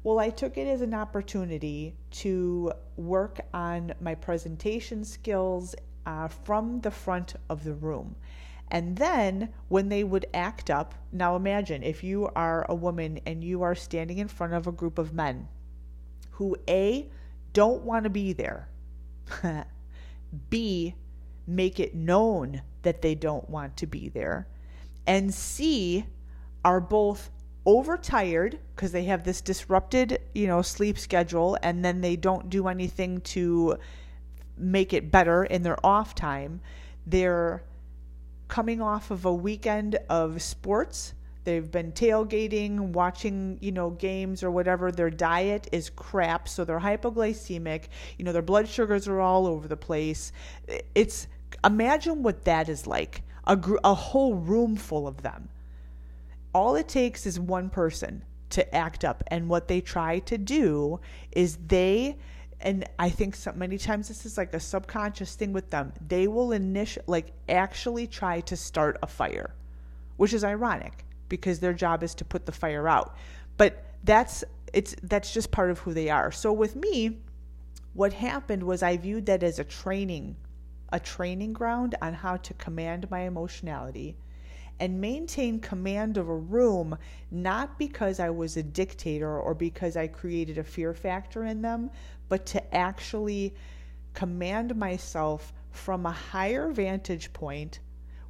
[0.04, 5.75] Well, I took it as an opportunity to work on my presentation skills
[6.06, 8.15] uh, from the front of the room.
[8.70, 13.44] And then when they would act up, now imagine if you are a woman and
[13.44, 15.48] you are standing in front of a group of men
[16.32, 17.10] who A,
[17.54, 18.68] don't want to be there,
[20.50, 20.96] B,
[21.48, 24.48] make it known that they don't want to be there,
[25.08, 26.06] and C,
[26.65, 27.30] are both
[27.65, 32.68] overtired because they have this disrupted, you know, sleep schedule and then they don't do
[32.68, 33.78] anything to
[34.58, 36.62] make it better in their off time.
[37.06, 37.63] They're
[38.48, 41.13] coming off of a weekend of sports.
[41.44, 44.91] They've been tailgating, watching, you know, games or whatever.
[44.91, 47.86] Their diet is crap, so they're hypoglycemic.
[48.18, 50.32] You know, their blood sugars are all over the place.
[50.96, 51.28] It's
[51.63, 53.22] imagine what that is like.
[53.46, 55.50] A, gr- a whole room full of them.
[56.54, 61.00] All it takes is one person to act up, and what they try to do
[61.32, 62.18] is they
[62.65, 65.93] and I think so many times this is like a subconscious thing with them.
[66.06, 69.54] They will initial like actually try to start a fire,
[70.17, 73.15] which is ironic because their job is to put the fire out.
[73.58, 76.32] But that's it's that's just part of who they are.
[76.32, 77.19] So with me,
[77.93, 80.36] what happened was I viewed that as a training
[80.91, 84.15] a training ground on how to command my emotionality
[84.80, 86.98] and maintain command of a room,
[87.32, 91.90] not because I was a dictator or because I created a fear factor in them,
[92.28, 93.54] but to actually
[94.14, 97.80] command myself from a higher vantage point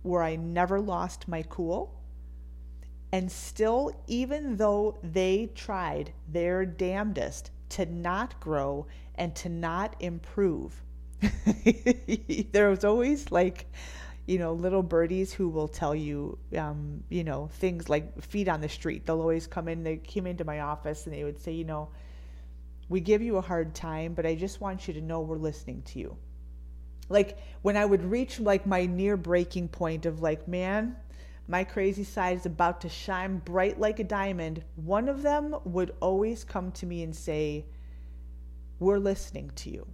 [0.02, 1.94] where I never lost my cool.
[3.12, 10.84] And still, even though they tried their damnedest to not grow and to not improve,
[12.52, 13.68] there was always like,
[14.26, 18.60] you know, little birdies who will tell you, um, you know, things like feet on
[18.60, 19.06] the street.
[19.06, 19.84] They'll always come in.
[19.84, 21.90] They came into my office and they would say, you know,
[22.90, 25.84] we give you a hard time, but I just want you to know we're listening
[25.84, 26.18] to you.
[27.08, 30.96] Like when I would reach like my near breaking point of like, man,
[31.48, 35.94] my crazy side is about to shine bright like a diamond, one of them would
[36.00, 37.66] always come to me and say,
[38.80, 39.86] We're listening to you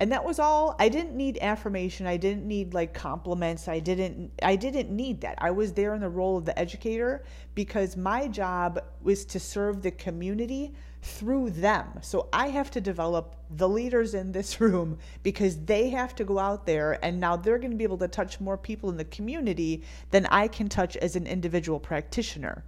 [0.00, 4.30] and that was all i didn't need affirmation i didn't need like compliments i didn't
[4.42, 5.36] i didn't need that.
[5.38, 9.82] I was there in the role of the educator because my job was to serve
[9.82, 11.86] the community through them.
[12.02, 16.38] So i have to develop the leaders in this room because they have to go
[16.38, 19.04] out there and now they're going to be able to touch more people in the
[19.06, 22.64] community than i can touch as an individual practitioner.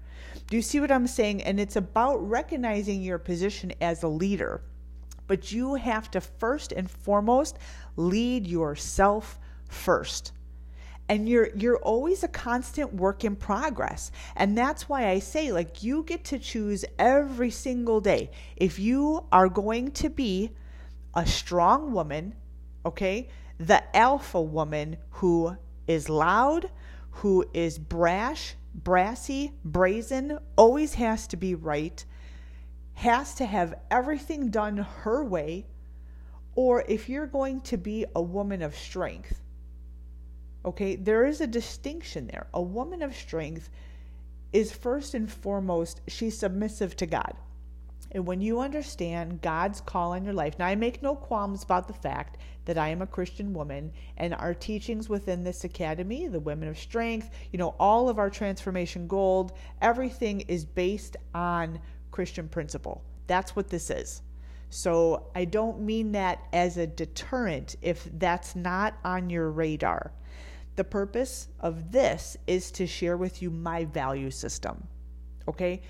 [0.49, 1.43] Do you see what i'm saying?
[1.43, 4.63] And it's about recognizing your position as a leader
[5.31, 7.57] but you have to first and foremost
[7.95, 9.39] lead yourself
[9.69, 10.33] first.
[11.09, 14.11] And you're you're always a constant work in progress.
[14.35, 18.33] And that's why i say like you get to choose every single day.
[18.57, 20.51] If you are going to be
[21.15, 22.35] a strong woman
[22.85, 26.71] okay the alpha woman who is loud
[27.23, 32.05] who is brash brassy brazen always has to be right
[33.01, 35.65] has to have everything done her way,
[36.55, 39.41] or if you're going to be a woman of strength.
[40.67, 42.47] Okay, there is a distinction there.
[42.53, 43.71] A woman of strength
[44.53, 47.33] is first and foremost, she's submissive to God.
[48.13, 51.87] And when you understand God's call on your life, now I make no qualms about
[51.87, 52.37] the fact
[52.67, 56.79] that I am a Christian woman and our teachings within this academy, the Women of
[56.79, 61.81] Strength, you know, all of our transformation gold, everything is based on
[62.11, 63.03] Christian principle.
[63.27, 64.23] That's what this is.
[64.71, 70.13] So I don't mean that as a deterrent if that's not on your radar.
[70.77, 74.87] The purpose of this is to share with you my value system.
[75.49, 75.83] Okay?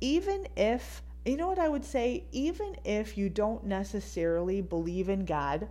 [0.00, 2.24] Even if, you know what I would say?
[2.32, 5.68] Even if you don't necessarily believe in God,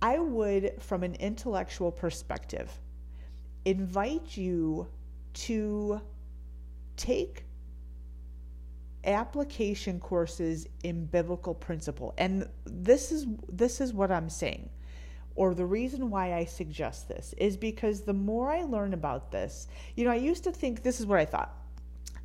[0.00, 2.70] I would, from an intellectual perspective,
[3.64, 4.86] invite you
[5.34, 6.00] to
[6.96, 7.43] take
[9.06, 12.14] application courses in biblical principle.
[12.18, 14.70] And this is this is what I'm saying.
[15.36, 19.68] or the reason why I suggest this is because the more I learn about this,
[19.96, 21.56] you know, I used to think this is what I thought.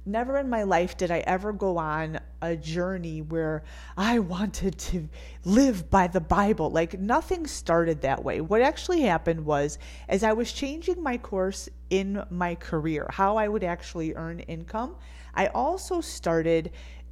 [0.05, 3.63] Never in my life did I ever go on a journey where
[3.97, 5.09] I wanted to
[5.45, 6.71] live by the Bible.
[6.71, 8.41] Like nothing started that way.
[8.41, 9.77] What actually happened was
[10.07, 14.95] as I was changing my course in my career, how I would actually earn income,
[15.39, 16.71] I also started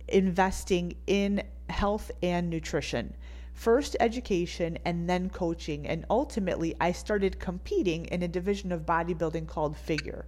[0.10, 3.16] investing in health and nutrition
[3.54, 5.88] first education and then coaching.
[5.88, 10.26] And ultimately, I started competing in a division of bodybuilding called Figure.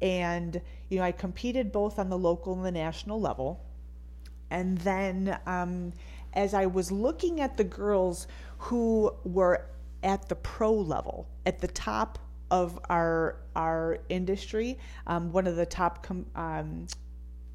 [0.00, 3.62] And, you know, I competed both on the local and the national level.
[4.50, 5.92] And then um,
[6.32, 8.26] as I was looking at the girls
[8.56, 9.66] who were
[10.02, 12.18] at the pro level, at the top
[12.50, 16.86] of our our industry, um, one of the top com- um,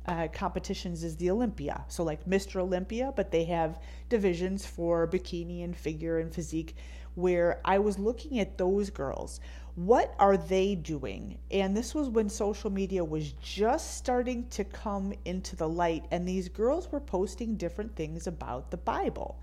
[0.08, 1.84] uh, competitions is the Olympia.
[1.88, 2.62] So, like Mr.
[2.62, 3.80] Olympia, but they have
[4.10, 6.76] divisions for bikini and figure and physique.
[7.16, 9.40] Where I was looking at those girls,
[9.74, 11.40] what are they doing?
[11.52, 16.28] And this was when social media was just starting to come into the light, and
[16.28, 19.40] these girls were posting different things about the Bible.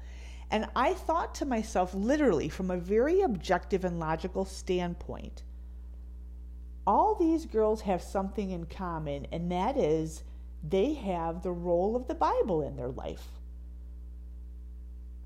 [0.50, 5.42] And I thought to myself, literally, from a very objective and logical standpoint,
[6.86, 10.22] all these girls have something in common, and that is
[10.68, 13.28] they have the role of the Bible in their life.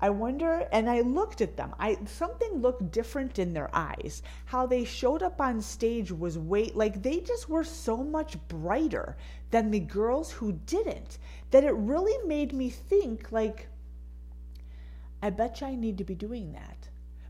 [0.01, 1.75] I wonder, and I looked at them.
[1.77, 4.21] I something looked different in their eyes.
[4.45, 9.17] How they showed up on stage was way like they just were so much brighter
[9.51, 11.17] than the girls who didn't.
[11.51, 13.67] That it really made me think like
[15.21, 16.87] I bet you I need to be doing that.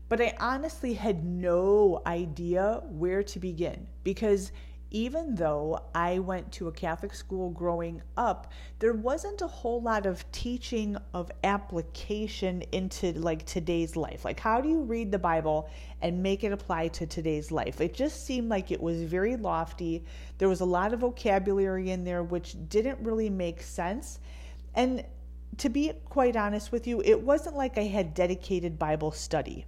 [0.08, 4.52] But I honestly had no idea where to begin because
[4.90, 10.06] even though I went to a Catholic school growing up, there wasn't a whole lot
[10.06, 14.24] of teaching of application into like today's life.
[14.24, 15.70] Like, how do you read the Bible
[16.02, 17.80] and make it apply to today's life?
[17.80, 20.04] It just seemed like it was very lofty.
[20.38, 24.18] There was a lot of vocabulary in there which didn't really make sense.
[24.74, 25.04] And
[25.58, 29.66] to be quite honest with you, it wasn't like I had dedicated Bible study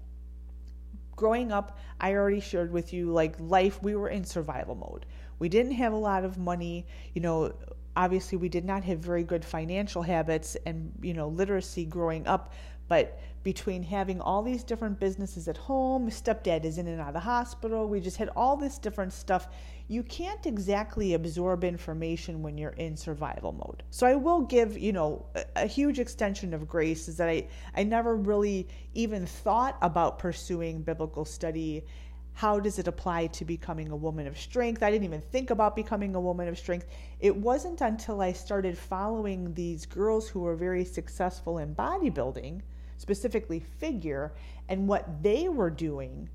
[1.17, 5.07] growing up, I already shared with you like life, we were in survival mode.
[5.39, 7.53] We didn't have a lot of money, you know,
[7.97, 12.53] obviously we did not have very good financial habits and, you know, literacy growing up,
[12.93, 17.15] but between having all these different businesses at home, stepdad is in and out of
[17.15, 19.49] the hospital, we just had all this different stuff.
[19.89, 23.83] You can't exactly absorb information when you're in survival mode.
[23.89, 27.49] So I will give, you know, a, a huge extension of grace is that I,
[27.75, 31.85] I never really even thought about pursuing biblical study
[32.35, 34.83] how does it apply to becoming a woman of strength?
[34.83, 36.89] I didn't even think about becoming a woman of strength.
[37.21, 42.61] It wasn't until I started following these girls who were very successful in bodybuilding
[43.03, 44.33] specifically figure,
[44.69, 46.31] and what they were doing,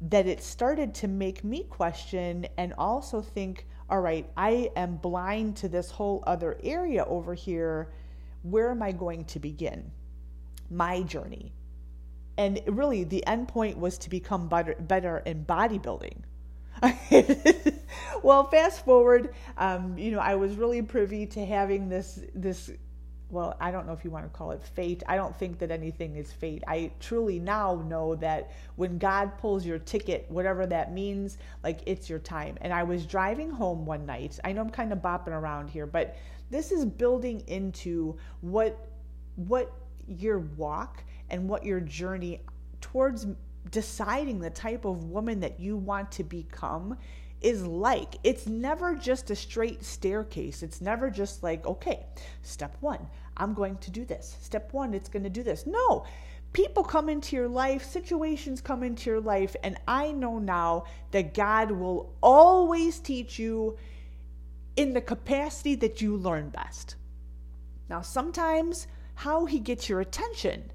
[0.00, 5.56] that it started to make me question and also think, all right, I am blind
[5.58, 7.92] to this whole other area over here.
[8.42, 9.92] Where am I going to begin?
[10.70, 11.52] My journey.
[12.38, 16.22] And really, the end point was to become better, better in bodybuilding.
[18.22, 22.70] well, fast forward, um, you know, I was really privy to having this this
[23.32, 25.02] well, I don't know if you want to call it fate.
[25.08, 26.62] I don't think that anything is fate.
[26.68, 32.10] I truly now know that when God pulls your ticket, whatever that means, like it's
[32.10, 32.58] your time.
[32.60, 34.38] And I was driving home one night.
[34.44, 36.16] I know I'm kind of bopping around here, but
[36.50, 38.88] this is building into what
[39.36, 39.72] what
[40.06, 42.42] your walk and what your journey
[42.82, 43.26] towards
[43.70, 46.98] deciding the type of woman that you want to become
[47.42, 48.16] is like.
[48.24, 50.62] It's never just a straight staircase.
[50.62, 52.06] It's never just like, okay,
[52.42, 54.36] step one, I'm going to do this.
[54.40, 55.66] Step one, it's going to do this.
[55.66, 56.04] No,
[56.52, 61.34] people come into your life, situations come into your life, and I know now that
[61.34, 63.76] God will always teach you
[64.76, 66.96] in the capacity that you learn best.
[67.88, 70.70] Now, sometimes how He gets your attention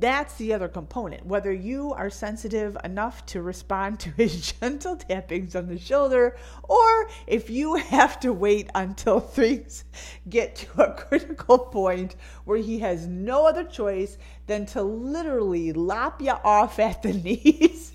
[0.00, 1.26] that's the other component.
[1.26, 7.08] Whether you are sensitive enough to respond to his gentle tappings on the shoulder, or
[7.26, 9.84] if you have to wait until things
[10.28, 16.22] get to a critical point where he has no other choice than to literally lop
[16.22, 17.92] you off at the knees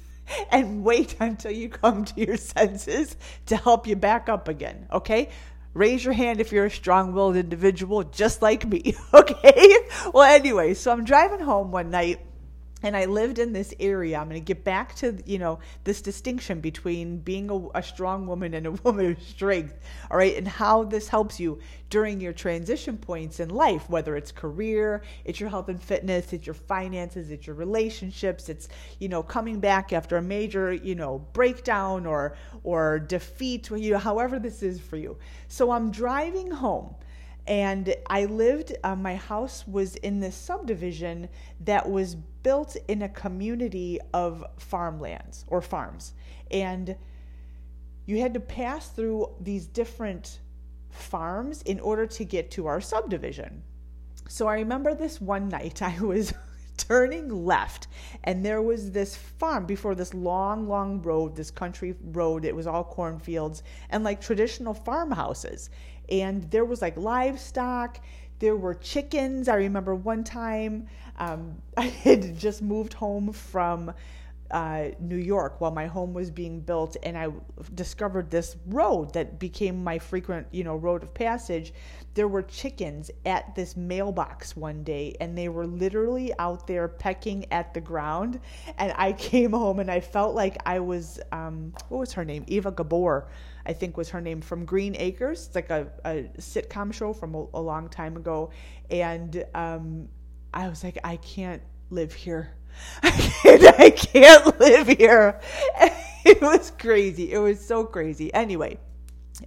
[0.52, 4.88] and wait until you come to your senses to help you back up again.
[4.92, 5.30] Okay?
[5.76, 8.96] Raise your hand if you're a strong willed individual, just like me.
[9.14, 9.76] Okay?
[10.14, 12.20] Well, anyway, so I'm driving home one night
[12.86, 14.16] and I lived in this area.
[14.16, 18.28] I'm going to get back to, you know, this distinction between being a, a, strong
[18.28, 19.74] woman and a woman of strength,
[20.12, 21.58] all right, and how this helps you
[21.90, 26.46] during your transition points in life, whether it's career, it's your health and fitness, it's
[26.46, 28.70] your finances, it's your relationships, it's,
[29.00, 33.98] you know, coming back after a major, you know, breakdown or or defeat, you know,
[33.98, 35.18] however this is for you.
[35.48, 36.94] So I'm driving home
[37.48, 41.30] and I lived, uh, my house was in this subdivision
[41.62, 46.14] that was built in a community of farmlands or farms.
[46.50, 46.96] And
[48.06, 50.40] you had to pass through these different
[50.90, 53.64] farms in order to get to our subdivision.
[54.28, 56.34] So I remember this one night I was
[56.78, 57.88] turning left
[58.24, 62.46] and there was this farm before this long long road this country road.
[62.46, 65.70] It was all cornfields and like traditional farmhouses.
[66.10, 68.00] And there was like livestock.
[68.40, 69.48] There were chickens.
[69.48, 73.94] I remember one time um, i had just moved home from
[74.52, 77.30] uh, New York while my home was being built, and I
[77.74, 81.74] discovered this road that became my frequent, you know, road of passage.
[82.14, 87.52] There were chickens at this mailbox one day, and they were literally out there pecking
[87.52, 88.40] at the ground.
[88.78, 92.44] And I came home, and I felt like I was, um, what was her name?
[92.48, 93.28] Eva Gabor
[93.66, 95.48] I think was her name, from Green Acres.
[95.48, 98.52] It's like a, a sitcom show from a, a long time ago.
[98.92, 100.08] And um,
[100.54, 102.54] I was like, I can't live here.
[103.04, 105.40] I can't, I can't live here.
[106.26, 107.32] It was crazy.
[107.32, 108.34] It was so crazy.
[108.34, 108.80] Anyway,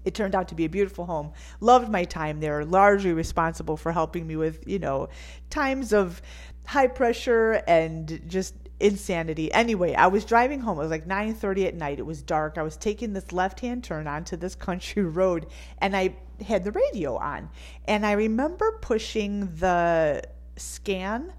[0.04, 1.32] it turned out to be a beautiful home.
[1.58, 2.64] Loved my time there.
[2.64, 5.08] Largely responsible for helping me with, you know,
[5.50, 6.22] times of
[6.66, 9.52] high pressure and just insanity.
[9.52, 10.78] Anyway, I was driving home.
[10.78, 11.98] It was like 9:30 at night.
[11.98, 12.58] It was dark.
[12.58, 15.46] I was taking this left-hand turn onto this country road
[15.78, 16.16] and I
[16.46, 17.50] had the radio on.
[17.86, 20.22] And I remember pushing the
[20.56, 21.32] scan,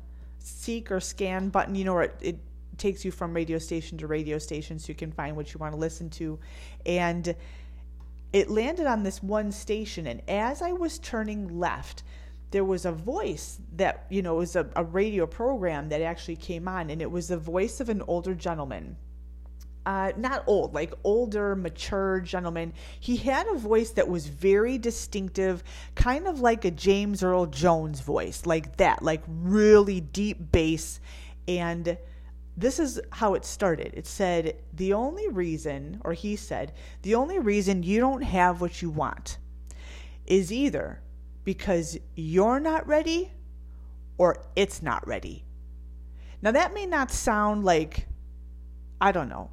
[0.49, 2.39] seek or scan button, you know, where it, it
[2.77, 5.73] takes you from radio station to radio station so you can find what you want
[5.73, 6.39] to listen to.
[6.85, 7.35] And
[8.31, 12.03] it landed on this one station and as I was turning left,
[12.51, 16.67] there was a voice that you know was a, a radio program that actually came
[16.67, 18.95] on and it was the voice of an older gentleman
[19.89, 22.71] uh, not old, like older, mature gentleman.
[22.99, 25.63] He had a voice that was very distinctive,
[25.95, 30.99] kind of like a James Earl Jones voice, like that, like really deep bass.
[31.47, 31.97] And
[32.55, 33.95] this is how it started.
[33.95, 36.71] It said, The only reason, or he said,
[37.01, 39.39] the only reason you don't have what you want
[40.27, 41.01] is either
[41.45, 43.31] because you're not ready
[44.19, 45.45] or it's not ready.
[46.43, 48.05] Now, that may not sound like,
[49.01, 49.49] I don't know,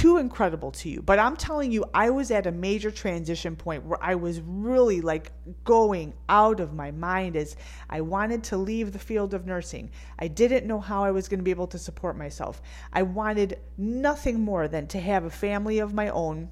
[0.00, 3.84] too incredible to you, but I'm telling you, I was at a major transition point
[3.84, 5.30] where I was really like
[5.64, 7.54] going out of my mind as
[7.90, 9.90] I wanted to leave the field of nursing.
[10.18, 12.62] I didn't know how I was going to be able to support myself.
[12.94, 16.48] I wanted nothing more than to have a family of my own.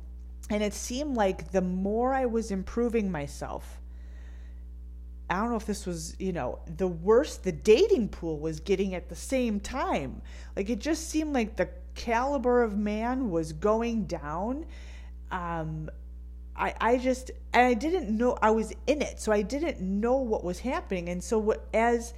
[0.51, 3.81] And it seemed like the more I was improving myself,
[5.31, 8.95] I don't know if this was, you know, the worst the dating pool was getting
[8.95, 10.23] at the same time.
[10.57, 14.65] Like it just seemed like the caliber of man was going down.
[15.31, 15.91] Um,
[16.57, 20.17] I, I just, and I didn't know I was in it, so I didn't know
[20.17, 21.09] what was happening.
[21.09, 22.15] And so, what, as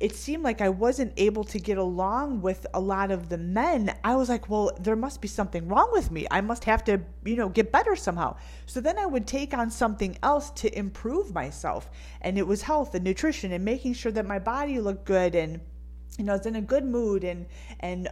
[0.00, 3.94] it seemed like I wasn't able to get along with a lot of the men.
[4.02, 6.26] I was like, well, there must be something wrong with me.
[6.30, 8.36] I must have to, you know, get better somehow.
[8.66, 11.88] So then I would take on something else to improve myself.
[12.20, 15.60] And it was health and nutrition and making sure that my body looked good and
[16.18, 17.46] you know, I was in a good mood and
[17.80, 18.08] and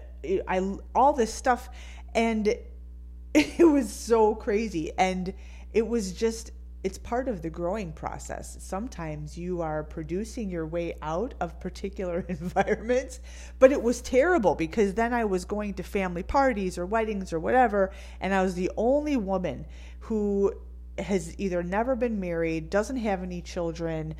[0.48, 1.68] I all this stuff
[2.14, 2.54] and
[3.34, 5.34] it was so crazy and
[5.72, 6.52] it was just
[6.82, 8.56] it's part of the growing process.
[8.60, 13.20] Sometimes you are producing your way out of particular environments,
[13.58, 17.38] but it was terrible because then I was going to family parties or weddings or
[17.38, 19.66] whatever, and I was the only woman
[20.00, 20.54] who
[20.98, 24.14] has either never been married, doesn't have any children.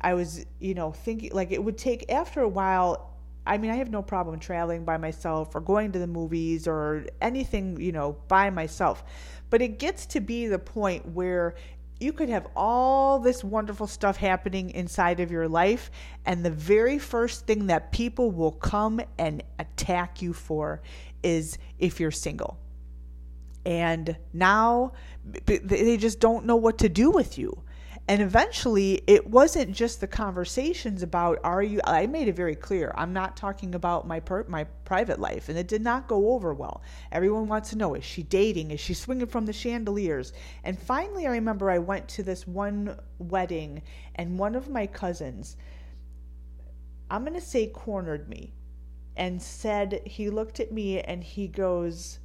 [0.00, 3.12] I was, you know, thinking like it would take after a while.
[3.46, 7.06] I mean, I have no problem traveling by myself or going to the movies or
[7.20, 9.04] anything, you know, by myself.
[9.50, 11.54] But it gets to be the point where
[11.98, 15.90] you could have all this wonderful stuff happening inside of your life,
[16.24, 20.82] and the very first thing that people will come and attack you for
[21.22, 22.58] is if you're single.
[23.64, 24.92] And now
[25.46, 27.62] they just don't know what to do with you.
[28.08, 31.80] And eventually, it wasn't just the conversations about are you.
[31.84, 32.92] I made it very clear.
[32.96, 36.54] I'm not talking about my per, my private life, and it did not go over
[36.54, 36.82] well.
[37.10, 38.70] Everyone wants to know: is she dating?
[38.70, 40.32] Is she swinging from the chandeliers?
[40.62, 43.82] And finally, I remember I went to this one wedding,
[44.14, 45.56] and one of my cousins,
[47.10, 48.54] I'm going to say, cornered me
[49.16, 52.18] and said, he looked at me and he goes,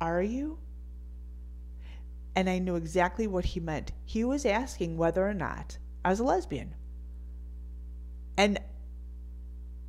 [0.00, 0.58] Are you?
[2.38, 3.90] And I knew exactly what he meant.
[4.04, 6.76] He was asking whether or not I was a lesbian.
[8.36, 8.60] And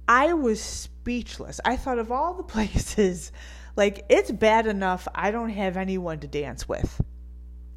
[0.08, 1.62] I was speechless.
[1.64, 3.32] I thought of all the places,
[3.76, 7.00] like, it's bad enough I don't have anyone to dance with.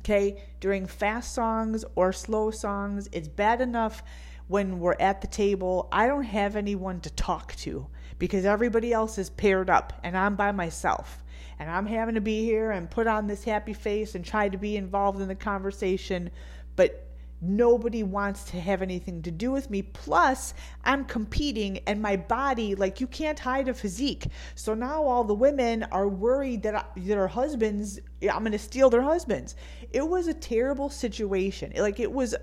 [0.00, 0.42] Okay?
[0.58, 4.02] During fast songs or slow songs, it's bad enough
[4.48, 9.18] when we're at the table, I don't have anyone to talk to because everybody else
[9.18, 11.21] is paired up and I'm by myself.
[11.62, 14.58] And I'm having to be here and put on this happy face and try to
[14.58, 16.28] be involved in the conversation,
[16.74, 17.06] but
[17.40, 19.82] nobody wants to have anything to do with me.
[19.82, 20.54] Plus,
[20.84, 24.26] I'm competing and my body, like, you can't hide a physique.
[24.56, 29.02] So now all the women are worried that, their husbands, I'm going to steal their
[29.02, 29.54] husbands.
[29.92, 31.72] It was a terrible situation.
[31.76, 32.34] Like, it was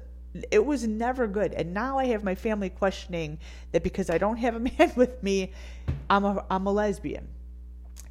[0.49, 1.53] it was never good.
[1.55, 3.37] And now I have my family questioning
[3.73, 5.51] that because I don't have a man with me,
[6.09, 7.27] I'm a, I'm a lesbian.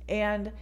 [0.07, 0.53] And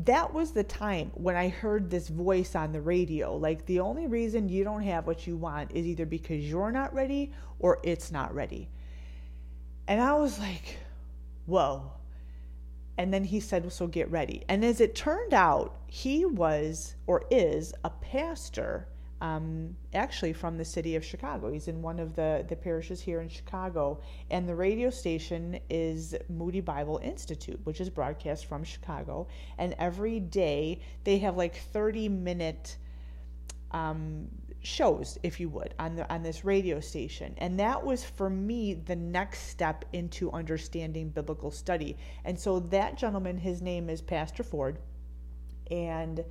[0.00, 3.36] that was the time when I heard this voice on the radio.
[3.36, 6.92] Like, the only reason you don't have what you want is either because you're not
[6.92, 8.68] ready or it's not ready.
[9.86, 10.78] And I was like,
[11.46, 11.92] whoa.
[12.96, 14.42] And then he said, So get ready.
[14.48, 18.88] And as it turned out, he was or is a pastor
[19.20, 21.50] um, actually from the city of Chicago.
[21.52, 24.00] He's in one of the, the parishes here in Chicago.
[24.30, 29.26] And the radio station is Moody Bible Institute, which is broadcast from Chicago.
[29.58, 32.76] And every day they have like 30 minute
[33.70, 34.28] um,
[34.60, 37.34] shows, if you would, on, the, on this radio station.
[37.38, 41.96] And that was for me the next step into understanding biblical study.
[42.24, 44.78] And so that gentleman, his name is Pastor Ford.
[45.70, 46.24] And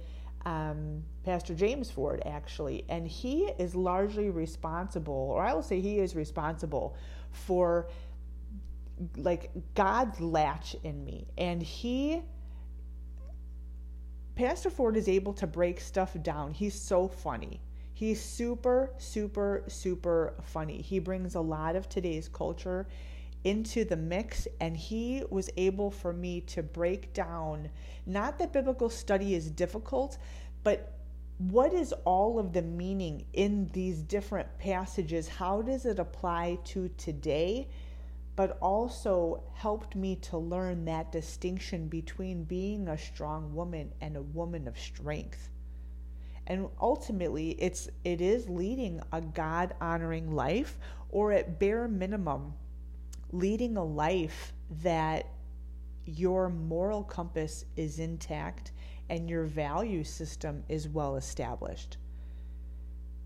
[0.46, 6.00] um, Pastor James Ford, actually, and he is largely responsible, or I will say he
[6.00, 6.96] is responsible
[7.32, 7.88] for
[9.18, 11.28] like God's latch in me.
[11.38, 12.22] And he,
[14.36, 16.54] Pastor Ford is able to break stuff down.
[16.54, 17.62] He's so funny.
[17.94, 20.82] He's super, super, super funny.
[20.82, 22.88] He brings a lot of today's culture
[23.44, 27.70] into the mix, and he was able for me to break down
[28.06, 30.18] not that biblical study is difficult,
[30.64, 31.00] but
[31.38, 35.28] what is all of the meaning in these different passages?
[35.28, 37.70] How does it apply to today?
[38.36, 44.22] But also helped me to learn that distinction between being a strong woman and a
[44.22, 45.50] woman of strength.
[46.48, 50.78] And ultimately, it's it is leading a God honoring life,
[51.10, 52.54] or at bare minimum,
[53.34, 54.54] leading a life
[54.84, 55.28] that
[56.06, 58.72] your moral compass is intact
[59.10, 61.98] and your value system is well established.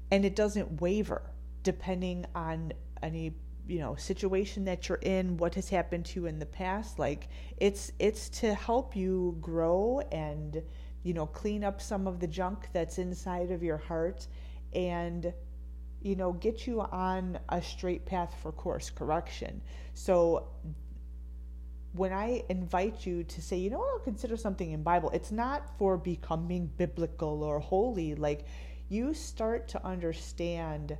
[0.09, 1.21] And it doesn't waver
[1.63, 2.71] depending on
[3.03, 3.33] any
[3.67, 7.27] you know situation that you're in what has happened to you in the past like
[7.57, 10.63] it's it's to help you grow and
[11.03, 14.27] you know clean up some of the junk that's inside of your heart
[14.73, 15.33] and
[16.01, 19.61] you know get you on a straight path for course correction
[19.93, 20.47] so
[21.97, 25.31] when I invite you to say, you know what, I'll consider something in Bible, it's
[25.31, 28.15] not for becoming biblical or holy.
[28.15, 28.45] Like
[28.89, 30.97] you start to understand,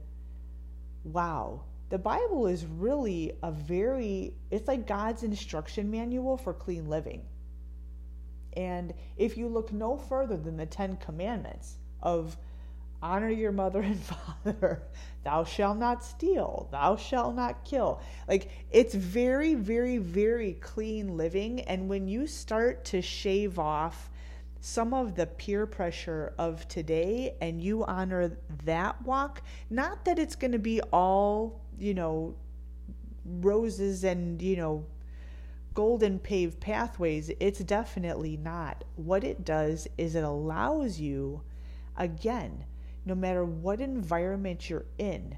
[1.03, 7.21] wow, the Bible is really a very, it's like God's instruction manual for clean living.
[8.53, 12.37] And if you look no further than the Ten Commandments of
[13.01, 13.99] honor your mother and
[14.43, 14.83] father.
[15.23, 16.69] Thou shalt not steal.
[16.71, 18.01] Thou shalt not kill.
[18.27, 21.61] Like it's very very very clean living.
[21.61, 24.09] And when you start to shave off
[24.59, 30.35] some of the peer pressure of today and you honor that walk not that it's
[30.35, 32.35] going to be all you know
[33.23, 34.83] roses and you know
[35.73, 38.83] golden paved pathways it's definitely not.
[38.95, 41.41] What it does is it allows you
[41.95, 42.65] again
[43.07, 45.37] no matter what environment you're in,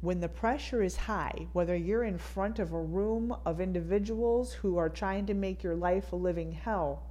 [0.00, 4.76] when the pressure is high, whether you're in front of a room of individuals who
[4.76, 7.04] are trying to make your life a living hell,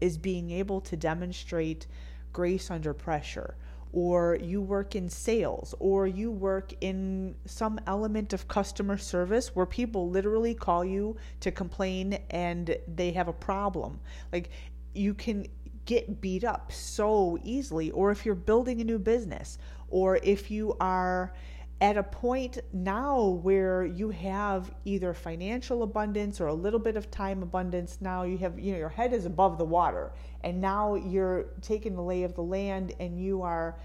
[0.00, 1.86] is being able to demonstrate
[2.32, 3.56] grace under pressure.
[3.92, 9.66] Or you work in sales, or you work in some element of customer service where
[9.66, 14.00] people literally call you to complain and they have a problem.
[14.32, 14.50] Like
[14.94, 15.46] you can
[15.86, 19.58] get beat up so easily, or if you're building a new business,
[19.88, 21.34] or if you are
[21.80, 27.10] at a point now where you have either financial abundance or a little bit of
[27.10, 30.12] time abundance now you have you know your head is above the water
[30.44, 33.76] and now you're taking the lay of the land and you are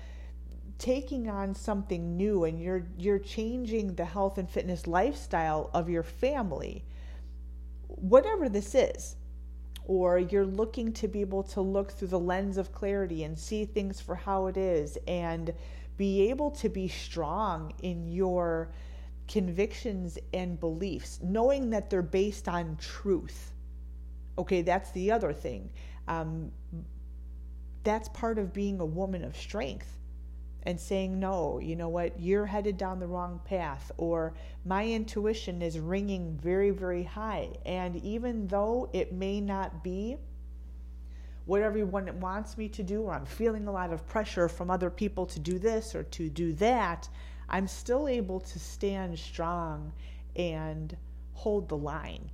[0.78, 6.04] taking on something new and you're you're changing the health and fitness lifestyle of your
[6.04, 6.86] family
[7.88, 9.16] whatever this is.
[9.88, 13.66] Or you're looking to be able to look through the lens of clarity and see
[13.66, 15.54] things for how it is and
[15.96, 18.70] be able to be strong in your
[19.28, 23.54] convictions and beliefs, knowing that they're based on truth.
[24.38, 25.70] Okay, that's the other thing.
[26.08, 26.52] Um,
[27.84, 29.97] that's part of being a woman of strength
[30.68, 34.34] and saying, no, you know what, you're headed down the wrong path, or
[34.66, 37.48] my intuition is ringing very, very high.
[37.66, 40.18] And even though it may not be
[41.46, 44.90] what everyone wants me to do, or I'm feeling a lot of pressure from other
[44.90, 47.08] people to do this or to do that,
[47.48, 49.94] I'm still able to stand strong
[50.36, 50.98] and
[51.32, 52.30] hold the line.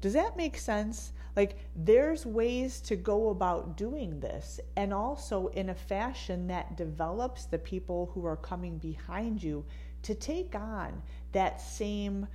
[0.00, 1.12] Does that make sense?
[1.34, 7.46] Like, there's ways to go about doing this, and also in a fashion that develops
[7.46, 9.64] the people who are coming behind you
[10.02, 11.02] to take on
[11.32, 12.26] that same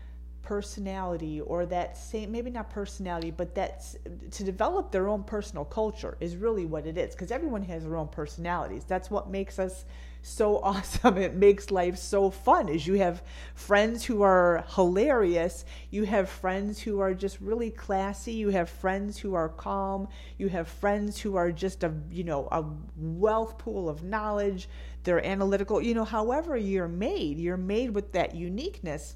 [0.48, 3.98] personality or that same maybe not personality but that's
[4.32, 7.98] to develop their own personal culture is really what it is because everyone has their
[7.98, 8.86] own personalities.
[8.86, 9.84] That's what makes us
[10.22, 11.18] so awesome.
[11.18, 13.22] It makes life so fun is you have
[13.56, 19.18] friends who are hilarious, you have friends who are just really classy, you have friends
[19.18, 20.08] who are calm,
[20.38, 22.64] you have friends who are just a, you know, a
[22.98, 24.70] wealth pool of knowledge,
[25.04, 29.16] they're analytical, you know, however you're made, you're made with that uniqueness.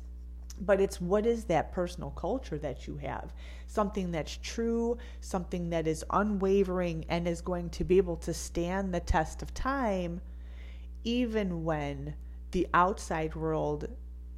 [0.63, 3.33] But it's what is that personal culture that you have?
[3.65, 8.93] Something that's true, something that is unwavering and is going to be able to stand
[8.93, 10.21] the test of time
[11.03, 12.15] even when
[12.51, 13.87] the outside world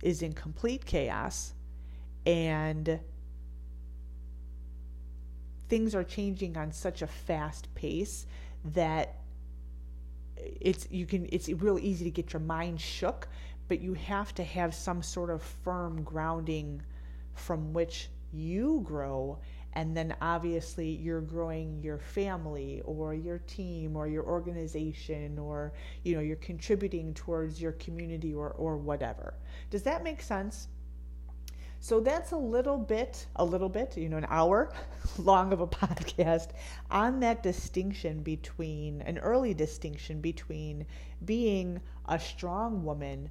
[0.02, 1.54] is in complete chaos
[2.26, 3.00] and
[5.70, 8.26] things are changing on such a fast pace
[8.64, 9.16] that
[10.38, 13.28] it's you can it's real easy to get your mind shook
[13.68, 16.82] but you have to have some sort of firm grounding
[17.34, 19.40] from which you grow
[19.74, 26.16] and then obviously you're growing your family or your team or your organization or you
[26.16, 29.34] know you're contributing towards your community or or whatever
[29.70, 30.68] does that make sense
[31.80, 34.72] so that's a little bit a little bit you know an hour
[35.18, 36.50] long of a podcast
[36.90, 40.86] on that distinction between an early distinction between
[41.26, 43.30] being a strong woman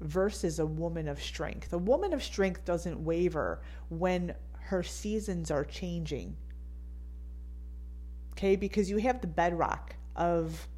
[0.00, 1.72] versus a woman of strength.
[1.72, 4.34] A woman of strength doesn't waver when
[4.70, 6.36] her seasons are changing.
[8.32, 10.68] Okay, because you have the bedrock of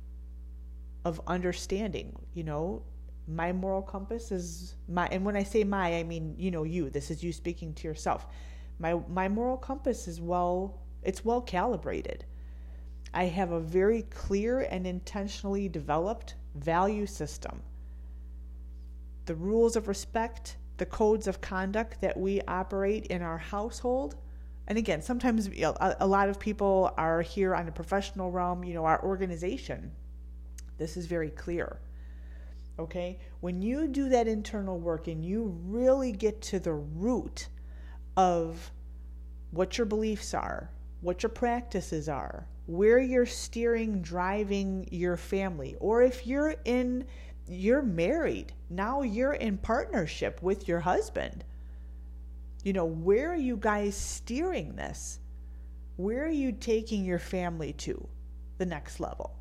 [1.05, 2.83] of understanding, you know,
[3.27, 6.89] my moral compass is my and when I say my, I mean, you know, you.
[6.89, 8.27] This is you speaking to yourself.
[8.79, 12.25] My my moral compass is well it's well calibrated.
[13.13, 17.61] I have a very clear and intentionally developed value system.
[19.27, 24.17] The rules of respect, the codes of conduct that we operate in our household.
[24.69, 28.75] And again, sometimes a, a lot of people are here on a professional realm, you
[28.75, 29.93] know, our organization.
[30.79, 31.81] This is very clear.
[32.79, 33.19] Okay?
[33.41, 37.49] When you do that internal work and you really get to the root
[38.17, 38.71] of
[39.51, 40.71] what your beliefs are,
[41.01, 47.05] what your practices are, where you're steering, driving your family, or if you're in
[47.49, 48.53] you're married.
[48.71, 51.45] Now you're in partnership with your husband.
[52.65, 55.19] You know, where are you guys steering this?
[55.97, 58.09] Where are you taking your family to
[58.59, 59.35] the next level?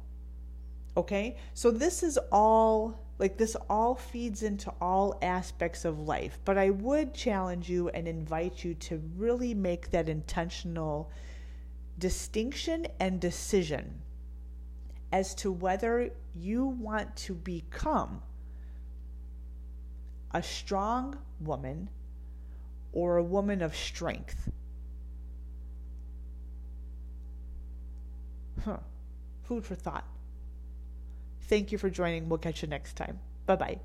[0.97, 1.38] Okay?
[1.54, 6.72] So this is all like this all feeds into all aspects of life, but I
[6.72, 11.12] would challenge you and invite you to really make that intentional
[11.99, 14.01] distinction and decision
[15.12, 18.22] as to whether you want to become
[20.32, 21.89] a strong woman
[22.93, 24.49] or a woman of strength.
[28.64, 28.78] Huh.
[29.43, 30.05] Food for thought.
[31.41, 32.30] Thank you for joining.
[32.30, 33.20] We'll catch you next time.
[33.45, 33.80] Bye bye.